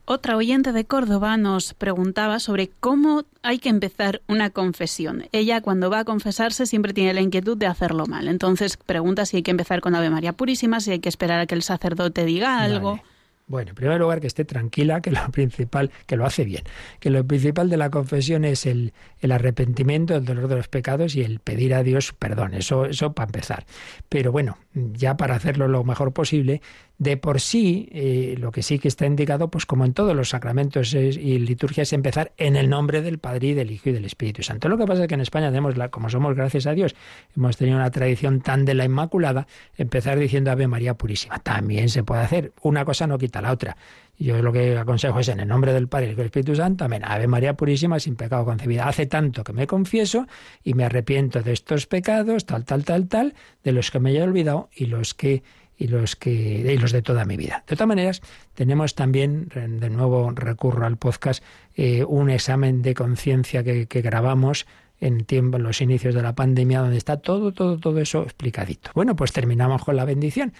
[0.05, 5.23] Otra oyente de Córdoba nos preguntaba sobre cómo hay que empezar una confesión.
[5.31, 8.27] Ella cuando va a confesarse siempre tiene la inquietud de hacerlo mal.
[8.27, 11.45] Entonces pregunta si hay que empezar con Ave María Purísima, si hay que esperar a
[11.45, 12.99] que el sacerdote diga algo.
[13.45, 16.63] Bueno, en primer lugar que esté tranquila, que lo principal, que lo hace bien,
[16.99, 21.15] que lo principal de la confesión es el, el arrepentimiento, el dolor de los pecados
[21.15, 23.65] y el pedir a Dios perdón, eso, eso para empezar.
[24.09, 26.61] Pero bueno, ya para hacerlo lo mejor posible,
[26.97, 30.29] de por sí, eh, lo que sí que está indicado, pues como en todos los
[30.29, 34.05] sacramentos y liturgias, es empezar en el nombre del Padre y del Hijo y del
[34.05, 34.69] Espíritu Santo.
[34.69, 36.95] Lo que pasa es que en España tenemos, la, como somos, gracias a Dios,
[37.35, 41.39] hemos tenido una tradición tan de la Inmaculada, empezar diciendo Ave María Purísima.
[41.39, 42.53] También se puede hacer.
[42.61, 43.75] Una cosa no quita la otra.
[44.19, 47.01] Yo lo que aconsejo es en el nombre del Padre y del Espíritu Santo, amén.
[47.03, 48.87] Ave María Purísima, sin pecado concebida.
[48.87, 50.27] Hace tanto que me confieso
[50.63, 53.33] y me arrepiento de estos pecados, tal, tal, tal, tal,
[53.63, 55.43] de los que me haya olvidado y los que
[55.77, 57.63] y los que y los de toda mi vida.
[57.67, 58.21] De todas maneras,
[58.53, 61.43] tenemos también, de nuevo recurro al podcast,
[61.75, 64.65] eh, un examen de conciencia que, grabamos
[64.99, 68.91] en tiempo, los inicios de la pandemia, donde está todo, todo, todo eso explicadito.
[68.93, 70.53] Bueno, pues terminamos con la bendición,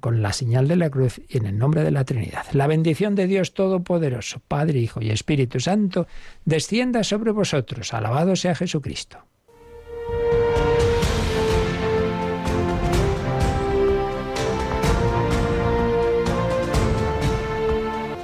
[0.00, 2.44] con la señal de la cruz y en el nombre de la Trinidad.
[2.52, 6.06] La bendición de Dios Todopoderoso, Padre, Hijo y Espíritu Santo,
[6.44, 7.94] descienda sobre vosotros.
[7.94, 9.24] Alabado sea Jesucristo.